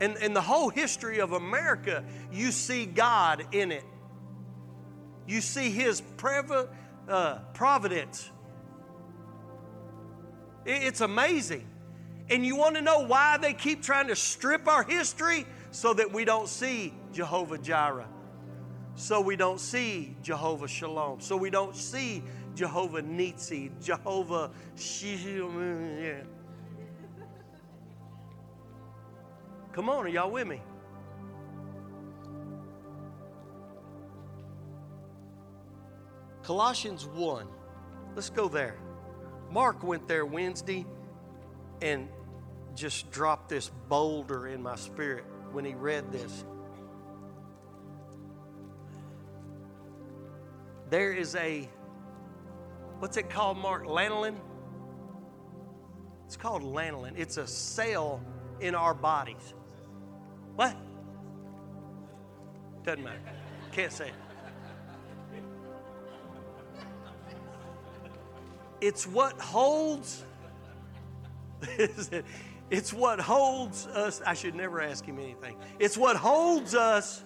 And, 0.00 0.16
and 0.16 0.34
the 0.34 0.40
whole 0.40 0.68
history 0.68 1.20
of 1.20 1.30
America, 1.30 2.04
you 2.32 2.50
see 2.50 2.86
God 2.86 3.46
in 3.52 3.70
it. 3.70 3.84
You 5.28 5.40
see 5.40 5.70
His 5.70 6.02
uh, 7.08 7.38
providence. 7.54 8.28
It's 10.66 11.00
amazing. 11.00 11.68
And 12.28 12.44
you 12.44 12.56
want 12.56 12.74
to 12.74 12.82
know 12.82 13.06
why 13.06 13.36
they 13.36 13.52
keep 13.52 13.82
trying 13.82 14.08
to 14.08 14.16
strip 14.16 14.66
our 14.66 14.82
history? 14.82 15.46
So 15.72 15.94
that 15.94 16.12
we 16.12 16.26
don't 16.26 16.48
see 16.48 16.92
Jehovah 17.12 17.56
Jireh. 17.56 18.06
So 18.94 19.22
we 19.22 19.36
don't 19.36 19.58
see 19.58 20.14
Jehovah 20.22 20.68
Shalom. 20.68 21.20
So 21.22 21.34
we 21.34 21.48
don't 21.48 21.74
see 21.74 22.22
Jehovah 22.54 23.02
Nitsi, 23.02 23.70
Jehovah 23.82 24.50
Shishim. 24.76 26.26
Come 29.72 29.88
on, 29.88 30.04
are 30.04 30.08
y'all 30.08 30.30
with 30.30 30.46
me? 30.46 30.60
Colossians 36.42 37.06
1. 37.06 37.46
Let's 38.14 38.28
go 38.28 38.46
there. 38.46 38.76
Mark 39.50 39.82
went 39.82 40.06
there 40.06 40.26
Wednesday 40.26 40.84
and 41.80 42.10
just 42.74 43.10
dropped 43.10 43.48
this 43.48 43.70
boulder 43.88 44.48
in 44.48 44.62
my 44.62 44.76
spirit 44.76 45.24
when 45.52 45.64
he 45.64 45.74
read 45.74 46.10
this. 46.10 46.44
There 50.90 51.12
is 51.12 51.34
a, 51.36 51.68
what's 52.98 53.16
it 53.16 53.30
called, 53.30 53.56
Mark? 53.56 53.86
Lanolin? 53.86 54.36
It's 56.26 56.36
called 56.36 56.62
laminin. 56.62 57.12
It's 57.16 57.36
a 57.36 57.46
cell 57.46 58.20
in 58.60 58.74
our 58.74 58.94
bodies. 58.94 59.54
What? 60.54 60.76
Doesn't 62.84 63.04
matter. 63.04 63.20
Can't 63.72 63.92
say 63.92 64.08
it. 64.08 64.14
It's 68.80 69.06
what 69.06 69.38
holds. 69.40 70.24
it's 72.72 72.90
what 72.90 73.20
holds 73.20 73.86
us. 73.86 74.22
I 74.26 74.32
should 74.32 74.54
never 74.54 74.80
ask 74.80 75.04
him 75.04 75.18
anything. 75.18 75.56
It's 75.78 75.98
what 75.98 76.16
holds 76.16 76.74
us 76.74 77.22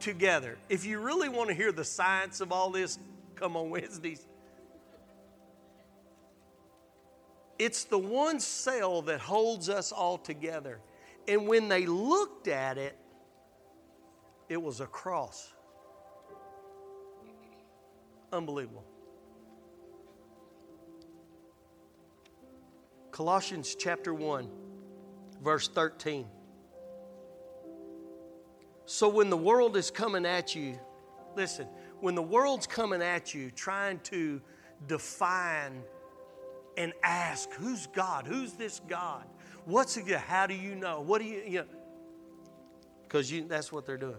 together. 0.00 0.58
If 0.68 0.84
you 0.84 0.98
really 0.98 1.28
want 1.28 1.48
to 1.48 1.54
hear 1.54 1.70
the 1.70 1.84
science 1.84 2.40
of 2.40 2.50
all 2.50 2.70
this, 2.70 2.98
come 3.36 3.56
on 3.56 3.70
Wednesdays. 3.70 4.26
It's 7.56 7.84
the 7.84 7.98
one 7.98 8.40
cell 8.40 9.02
that 9.02 9.20
holds 9.20 9.68
us 9.68 9.92
all 9.92 10.18
together. 10.18 10.80
And 11.28 11.46
when 11.46 11.68
they 11.68 11.86
looked 11.86 12.48
at 12.48 12.76
it, 12.76 12.98
it 14.48 14.60
was 14.60 14.80
a 14.80 14.86
cross. 14.86 15.52
Unbelievable. 18.32 18.84
Colossians 23.14 23.76
chapter 23.76 24.12
1, 24.12 24.48
verse 25.40 25.68
13. 25.68 26.26
So 28.86 29.08
when 29.08 29.30
the 29.30 29.36
world 29.36 29.76
is 29.76 29.88
coming 29.88 30.26
at 30.26 30.56
you, 30.56 30.80
listen, 31.36 31.68
when 32.00 32.16
the 32.16 32.22
world's 32.22 32.66
coming 32.66 33.02
at 33.02 33.32
you 33.32 33.52
trying 33.52 34.00
to 34.00 34.42
define 34.88 35.84
and 36.76 36.92
ask, 37.04 37.52
who's 37.52 37.86
God? 37.86 38.26
Who's 38.26 38.54
this 38.54 38.80
God? 38.88 39.22
What's 39.64 39.96
it? 39.96 40.08
How 40.08 40.48
do 40.48 40.54
you 40.54 40.74
know? 40.74 41.00
What 41.00 41.22
do 41.22 41.28
you, 41.28 41.42
you 41.46 41.58
know? 41.60 41.66
Because 43.04 43.30
you, 43.30 43.46
that's 43.46 43.70
what 43.70 43.86
they're 43.86 43.96
doing. 43.96 44.18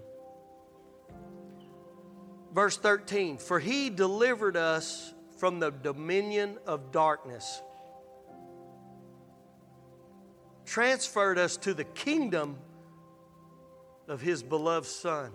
Verse 2.53 2.77
13, 2.77 3.39
for 3.39 3.59
he 3.59 3.89
delivered 3.89 4.55
us 4.55 5.13
from 5.35 5.59
the 5.59 5.71
dominion 5.71 6.59
of 6.65 6.93
darkness, 6.93 7.61
transferred 10.65 11.37
us 11.37 11.57
to 11.57 11.73
the 11.73 11.83
kingdom 11.83 12.57
of 14.07 14.21
his 14.21 14.43
beloved 14.43 14.87
Son. 14.87 15.31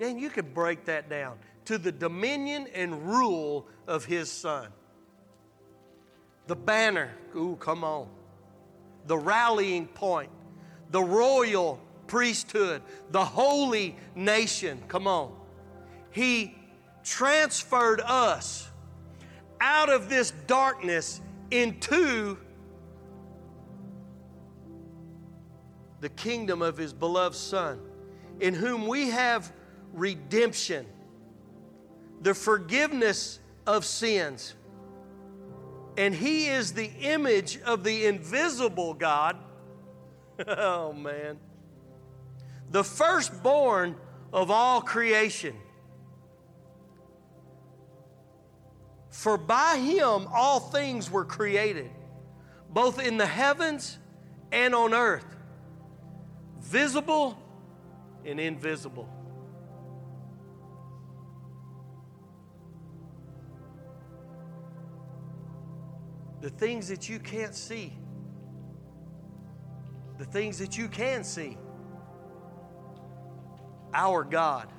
And 0.00 0.20
you 0.20 0.30
could 0.30 0.54
break 0.54 0.84
that 0.86 1.08
down 1.08 1.38
to 1.66 1.78
the 1.78 1.92
dominion 1.92 2.66
and 2.74 3.06
rule 3.06 3.66
of 3.86 4.04
his 4.04 4.30
Son. 4.30 4.68
The 6.46 6.56
banner, 6.56 7.10
ooh, 7.36 7.56
come 7.60 7.84
on. 7.84 8.08
The 9.06 9.16
rallying 9.16 9.86
point, 9.86 10.30
the 10.90 11.02
royal 11.02 11.80
priesthood, 12.06 12.82
the 13.10 13.24
holy 13.24 13.96
nation, 14.14 14.82
come 14.88 15.06
on. 15.06 15.34
He 16.10 16.54
transferred 17.04 18.00
us 18.00 18.68
out 19.60 19.88
of 19.88 20.08
this 20.08 20.32
darkness 20.46 21.20
into 21.50 22.38
the 26.02 26.08
kingdom 26.08 26.62
of 26.62 26.76
his 26.76 26.92
beloved 26.92 27.36
Son, 27.36 27.80
in 28.40 28.54
whom 28.54 28.88
we 28.88 29.10
have 29.10 29.52
redemption, 29.92 30.84
the 32.20 32.34
forgiveness 32.34 33.38
of 33.68 33.84
sins. 33.84 34.54
And 35.96 36.12
he 36.12 36.48
is 36.48 36.72
the 36.72 36.90
image 37.02 37.60
of 37.62 37.84
the 37.84 38.06
invisible 38.06 38.94
God. 38.94 39.36
oh, 40.48 40.92
man. 40.92 41.38
The 42.70 42.82
firstborn 42.82 43.94
of 44.32 44.50
all 44.50 44.80
creation. 44.80 45.54
For 49.10 49.38
by 49.38 49.76
him 49.76 50.26
all 50.34 50.58
things 50.58 51.08
were 51.08 51.24
created, 51.24 51.92
both 52.70 53.00
in 53.00 53.18
the 53.18 53.26
heavens 53.26 53.98
and 54.50 54.74
on 54.74 54.94
earth 54.94 55.26
visible 56.72 57.38
and 58.24 58.40
invisible. 58.40 59.06
The 66.40 66.48
things 66.48 66.88
that 66.88 67.10
you 67.10 67.18
can't 67.18 67.54
see, 67.54 67.92
the 70.18 70.24
things 70.24 70.58
that 70.60 70.78
you 70.78 70.88
can 70.88 71.22
see, 71.24 71.58
our 73.92 74.24
God 74.24 74.72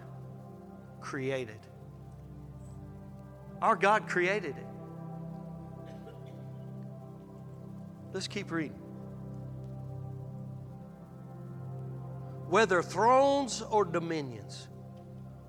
created. 1.00 1.60
Our 3.62 3.76
God 3.76 4.08
created 4.08 4.58
it. 4.58 4.68
Let's 8.14 8.28
keep 8.28 8.52
reading. 8.52 8.83
Whether 12.54 12.84
thrones 12.84 13.64
or 13.72 13.84
dominions, 13.84 14.68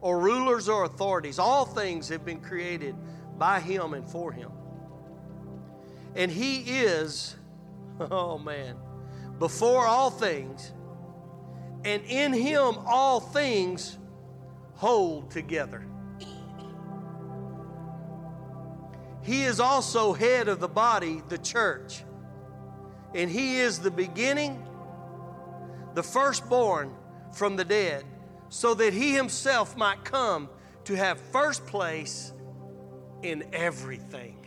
or 0.01 0.19
rulers 0.21 0.71
or 0.71 0.85
authorities, 0.85 1.39
all 1.39 1.67
things 1.67 2.09
have 2.09 2.25
been 2.25 2.41
created 2.41 2.97
by 3.37 3.61
Him 3.61 3.93
and 3.93 4.09
for 4.09 4.33
Him. 4.33 4.51
And 6.17 6.31
He 6.31 6.61
is, 6.61 7.37
oh 8.01 8.39
man, 8.39 8.77
before 9.39 9.85
all 9.85 10.09
things, 10.09 10.73
and 11.85 12.03
in 12.05 12.33
Him 12.33 12.79
all 12.87 13.21
things 13.21 13.99
hold 14.73 15.31
together. 15.31 15.87
He 19.21 19.43
is 19.43 19.61
also 19.61 20.15
head 20.15 20.49
of 20.49 20.59
the 20.59 20.69
body, 20.69 21.21
the 21.29 21.37
church. 21.37 22.03
And 23.15 23.31
He 23.31 23.59
is 23.59 23.81
the 23.81 23.91
beginning 23.91 24.67
the 25.95 26.03
firstborn 26.03 26.93
from 27.33 27.57
the 27.57 27.65
dead, 27.65 28.05
so 28.49 28.75
that 28.75 28.93
he 28.93 29.13
himself 29.13 29.77
might 29.77 30.05
come 30.05 30.49
to 30.85 30.95
have 30.95 31.19
first 31.33 31.67
place 31.67 32.33
in 33.23 33.45
everything. 33.53 34.47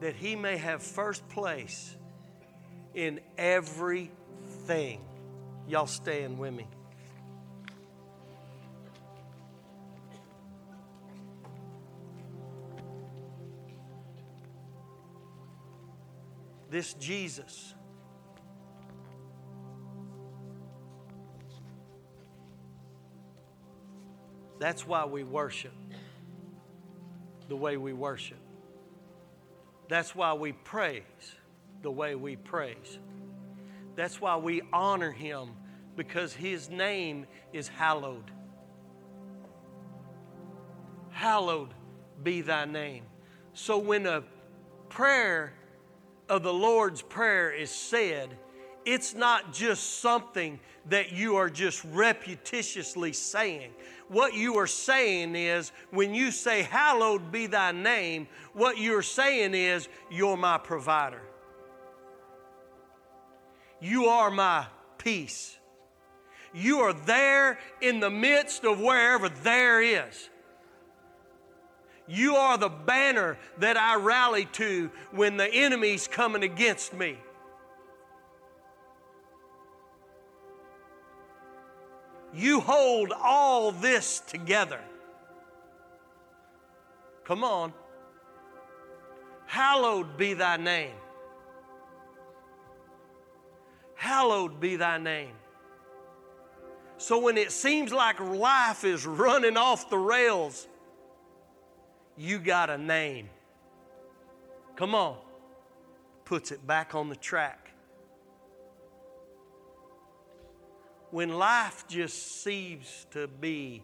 That 0.00 0.14
he 0.14 0.36
may 0.36 0.56
have 0.56 0.82
first 0.82 1.28
place 1.28 1.96
in 2.94 3.20
everything. 3.36 5.00
Y'all 5.68 5.86
stand 5.86 6.38
with 6.38 6.54
me. 6.54 6.66
This 16.70 16.94
Jesus. 16.94 17.74
That's 24.60 24.86
why 24.86 25.04
we 25.06 25.24
worship 25.24 25.72
the 27.48 27.56
way 27.56 27.76
we 27.76 27.92
worship. 27.92 28.38
That's 29.88 30.14
why 30.14 30.34
we 30.34 30.52
praise 30.52 31.02
the 31.82 31.90
way 31.90 32.14
we 32.14 32.36
praise. 32.36 32.98
That's 33.96 34.20
why 34.20 34.36
we 34.36 34.62
honor 34.72 35.10
Him 35.10 35.50
because 35.96 36.32
His 36.32 36.70
name 36.70 37.26
is 37.52 37.66
hallowed. 37.68 38.30
Hallowed 41.10 41.74
be 42.22 42.42
thy 42.42 42.66
name. 42.66 43.04
So 43.52 43.78
when 43.78 44.06
a 44.06 44.22
prayer 44.88 45.54
of 46.30 46.44
the 46.44 46.54
Lord's 46.54 47.02
Prayer 47.02 47.50
is 47.50 47.70
said, 47.70 48.30
it's 48.86 49.14
not 49.14 49.52
just 49.52 49.98
something 50.00 50.58
that 50.88 51.12
you 51.12 51.36
are 51.36 51.50
just 51.50 51.82
repetitiously 51.92 53.14
saying. 53.14 53.72
What 54.08 54.32
you 54.32 54.56
are 54.58 54.66
saying 54.66 55.34
is, 55.34 55.72
when 55.90 56.14
you 56.14 56.30
say, 56.30 56.62
Hallowed 56.62 57.30
be 57.30 57.46
thy 57.46 57.72
name, 57.72 58.28
what 58.54 58.78
you're 58.78 59.02
saying 59.02 59.54
is, 59.54 59.88
You're 60.10 60.36
my 60.36 60.56
provider. 60.56 61.20
You 63.80 64.06
are 64.06 64.30
my 64.30 64.66
peace. 64.96 65.58
You 66.54 66.80
are 66.80 66.92
there 66.92 67.58
in 67.80 68.00
the 68.00 68.10
midst 68.10 68.64
of 68.64 68.80
wherever 68.80 69.28
there 69.28 69.82
is. 69.82 70.29
You 72.10 72.34
are 72.34 72.58
the 72.58 72.68
banner 72.68 73.38
that 73.58 73.76
I 73.76 73.94
rally 73.94 74.46
to 74.54 74.90
when 75.12 75.36
the 75.36 75.46
enemy's 75.46 76.08
coming 76.08 76.42
against 76.42 76.92
me. 76.92 77.16
You 82.34 82.58
hold 82.58 83.12
all 83.12 83.70
this 83.70 84.18
together. 84.26 84.80
Come 87.24 87.44
on. 87.44 87.72
Hallowed 89.46 90.16
be 90.16 90.34
thy 90.34 90.56
name. 90.56 90.94
Hallowed 93.94 94.58
be 94.58 94.74
thy 94.74 94.98
name. 94.98 95.34
So 96.98 97.20
when 97.20 97.36
it 97.36 97.52
seems 97.52 97.92
like 97.92 98.18
life 98.18 98.82
is 98.82 99.06
running 99.06 99.56
off 99.56 99.88
the 99.90 99.98
rails, 99.98 100.66
you 102.20 102.38
got 102.38 102.68
a 102.68 102.76
name. 102.76 103.30
Come 104.76 104.94
on. 104.94 105.16
Puts 106.26 106.52
it 106.52 106.66
back 106.66 106.94
on 106.94 107.08
the 107.08 107.16
track. 107.16 107.70
When 111.10 111.30
life 111.30 111.86
just 111.88 112.42
seems 112.42 113.06
to 113.12 113.26
be, 113.26 113.82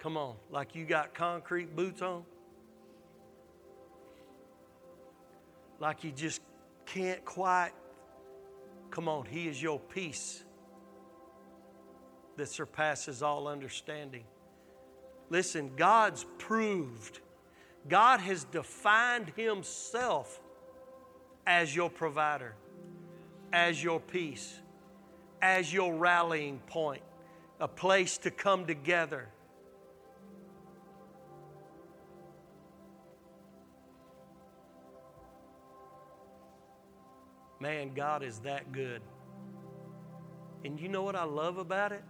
come 0.00 0.16
on, 0.16 0.34
like 0.50 0.74
you 0.74 0.84
got 0.84 1.14
concrete 1.14 1.76
boots 1.76 2.02
on, 2.02 2.24
like 5.78 6.02
you 6.02 6.10
just 6.10 6.40
can't 6.86 7.24
quite, 7.24 7.70
come 8.90 9.08
on, 9.08 9.26
He 9.26 9.46
is 9.46 9.62
your 9.62 9.78
peace 9.78 10.42
that 12.36 12.48
surpasses 12.48 13.22
all 13.22 13.46
understanding. 13.46 14.24
Listen, 15.32 15.70
God's 15.76 16.26
proved, 16.36 17.20
God 17.88 18.20
has 18.20 18.44
defined 18.44 19.32
Himself 19.34 20.38
as 21.46 21.74
your 21.74 21.88
provider, 21.88 22.54
as 23.50 23.82
your 23.82 23.98
peace, 23.98 24.60
as 25.40 25.72
your 25.72 25.94
rallying 25.94 26.58
point, 26.66 27.00
a 27.60 27.66
place 27.66 28.18
to 28.18 28.30
come 28.30 28.66
together. 28.66 29.26
Man, 37.58 37.94
God 37.94 38.22
is 38.22 38.40
that 38.40 38.70
good. 38.70 39.00
And 40.62 40.78
you 40.78 40.90
know 40.90 41.02
what 41.02 41.16
I 41.16 41.24
love 41.24 41.56
about 41.56 41.92
it? 41.92 42.04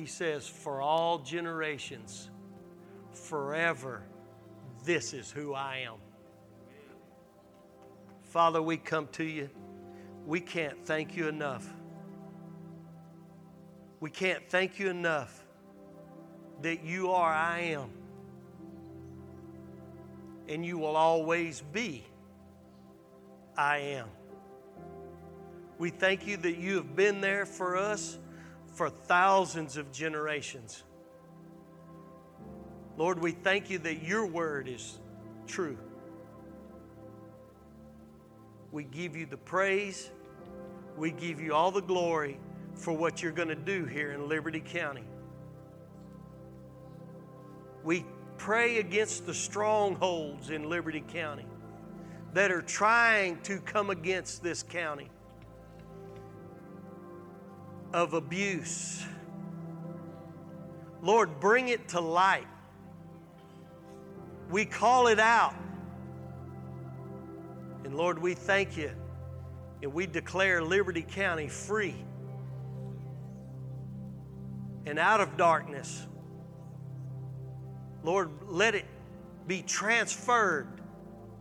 He 0.00 0.06
says, 0.06 0.48
For 0.48 0.80
all 0.80 1.18
generations, 1.18 2.30
forever, 3.12 4.02
this 4.82 5.12
is 5.12 5.30
who 5.30 5.52
I 5.52 5.84
am. 5.86 5.96
Father, 8.22 8.62
we 8.62 8.78
come 8.78 9.08
to 9.12 9.24
you. 9.24 9.50
We 10.24 10.40
can't 10.40 10.86
thank 10.86 11.18
you 11.18 11.28
enough. 11.28 11.68
We 14.00 14.08
can't 14.08 14.48
thank 14.48 14.78
you 14.78 14.88
enough 14.88 15.44
that 16.62 16.82
you 16.82 17.10
are 17.10 17.34
I 17.34 17.58
am. 17.58 17.90
And 20.48 20.64
you 20.64 20.78
will 20.78 20.96
always 20.96 21.60
be 21.60 22.06
I 23.54 23.76
am. 23.78 24.08
We 25.76 25.90
thank 25.90 26.26
you 26.26 26.38
that 26.38 26.56
you 26.56 26.76
have 26.76 26.96
been 26.96 27.20
there 27.20 27.44
for 27.44 27.76
us 27.76 28.16
for 28.80 28.88
thousands 28.88 29.76
of 29.76 29.92
generations. 29.92 30.84
Lord, 32.96 33.20
we 33.20 33.32
thank 33.32 33.68
you 33.68 33.78
that 33.80 34.02
your 34.02 34.24
word 34.24 34.68
is 34.68 34.98
true. 35.46 35.76
We 38.72 38.84
give 38.84 39.16
you 39.16 39.26
the 39.26 39.36
praise. 39.36 40.10
We 40.96 41.10
give 41.10 41.42
you 41.42 41.52
all 41.52 41.70
the 41.70 41.82
glory 41.82 42.40
for 42.74 42.94
what 42.94 43.22
you're 43.22 43.32
going 43.32 43.48
to 43.48 43.54
do 43.54 43.84
here 43.84 44.12
in 44.12 44.30
Liberty 44.30 44.60
County. 44.60 45.04
We 47.84 48.06
pray 48.38 48.78
against 48.78 49.26
the 49.26 49.34
strongholds 49.34 50.48
in 50.48 50.70
Liberty 50.70 51.04
County 51.06 51.44
that 52.32 52.50
are 52.50 52.62
trying 52.62 53.42
to 53.42 53.58
come 53.58 53.90
against 53.90 54.42
this 54.42 54.62
county 54.62 55.10
of 57.92 58.14
abuse. 58.14 59.04
Lord, 61.02 61.40
bring 61.40 61.68
it 61.68 61.88
to 61.88 62.00
light. 62.00 62.46
We 64.50 64.64
call 64.64 65.06
it 65.06 65.18
out. 65.18 65.54
And 67.84 67.94
Lord, 67.94 68.18
we 68.18 68.34
thank 68.34 68.76
you 68.76 68.90
and 69.82 69.92
we 69.94 70.06
declare 70.06 70.62
Liberty 70.62 71.02
County 71.02 71.48
free 71.48 71.96
and 74.86 74.98
out 74.98 75.20
of 75.20 75.36
darkness. 75.36 76.06
Lord, 78.02 78.30
let 78.46 78.74
it 78.74 78.84
be 79.46 79.62
transferred 79.62 80.68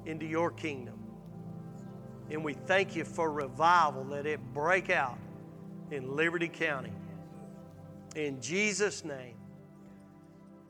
into 0.06 0.26
your 0.26 0.52
kingdom. 0.52 0.96
And 2.30 2.44
we 2.44 2.54
thank 2.54 2.96
you 2.96 3.04
for 3.04 3.32
revival, 3.32 4.06
let 4.06 4.26
it 4.26 4.40
break 4.54 4.90
out 4.90 5.18
in 5.92 6.16
Liberty 6.16 6.48
County. 6.48 6.92
In 8.16 8.42
Jesus' 8.42 9.04
name, 9.04 9.36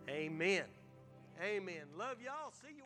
amen. 0.09 0.63
Amen. 1.41 1.83
Love 1.97 2.21
y'all. 2.21 2.51
See 2.51 2.75
you. 2.75 2.83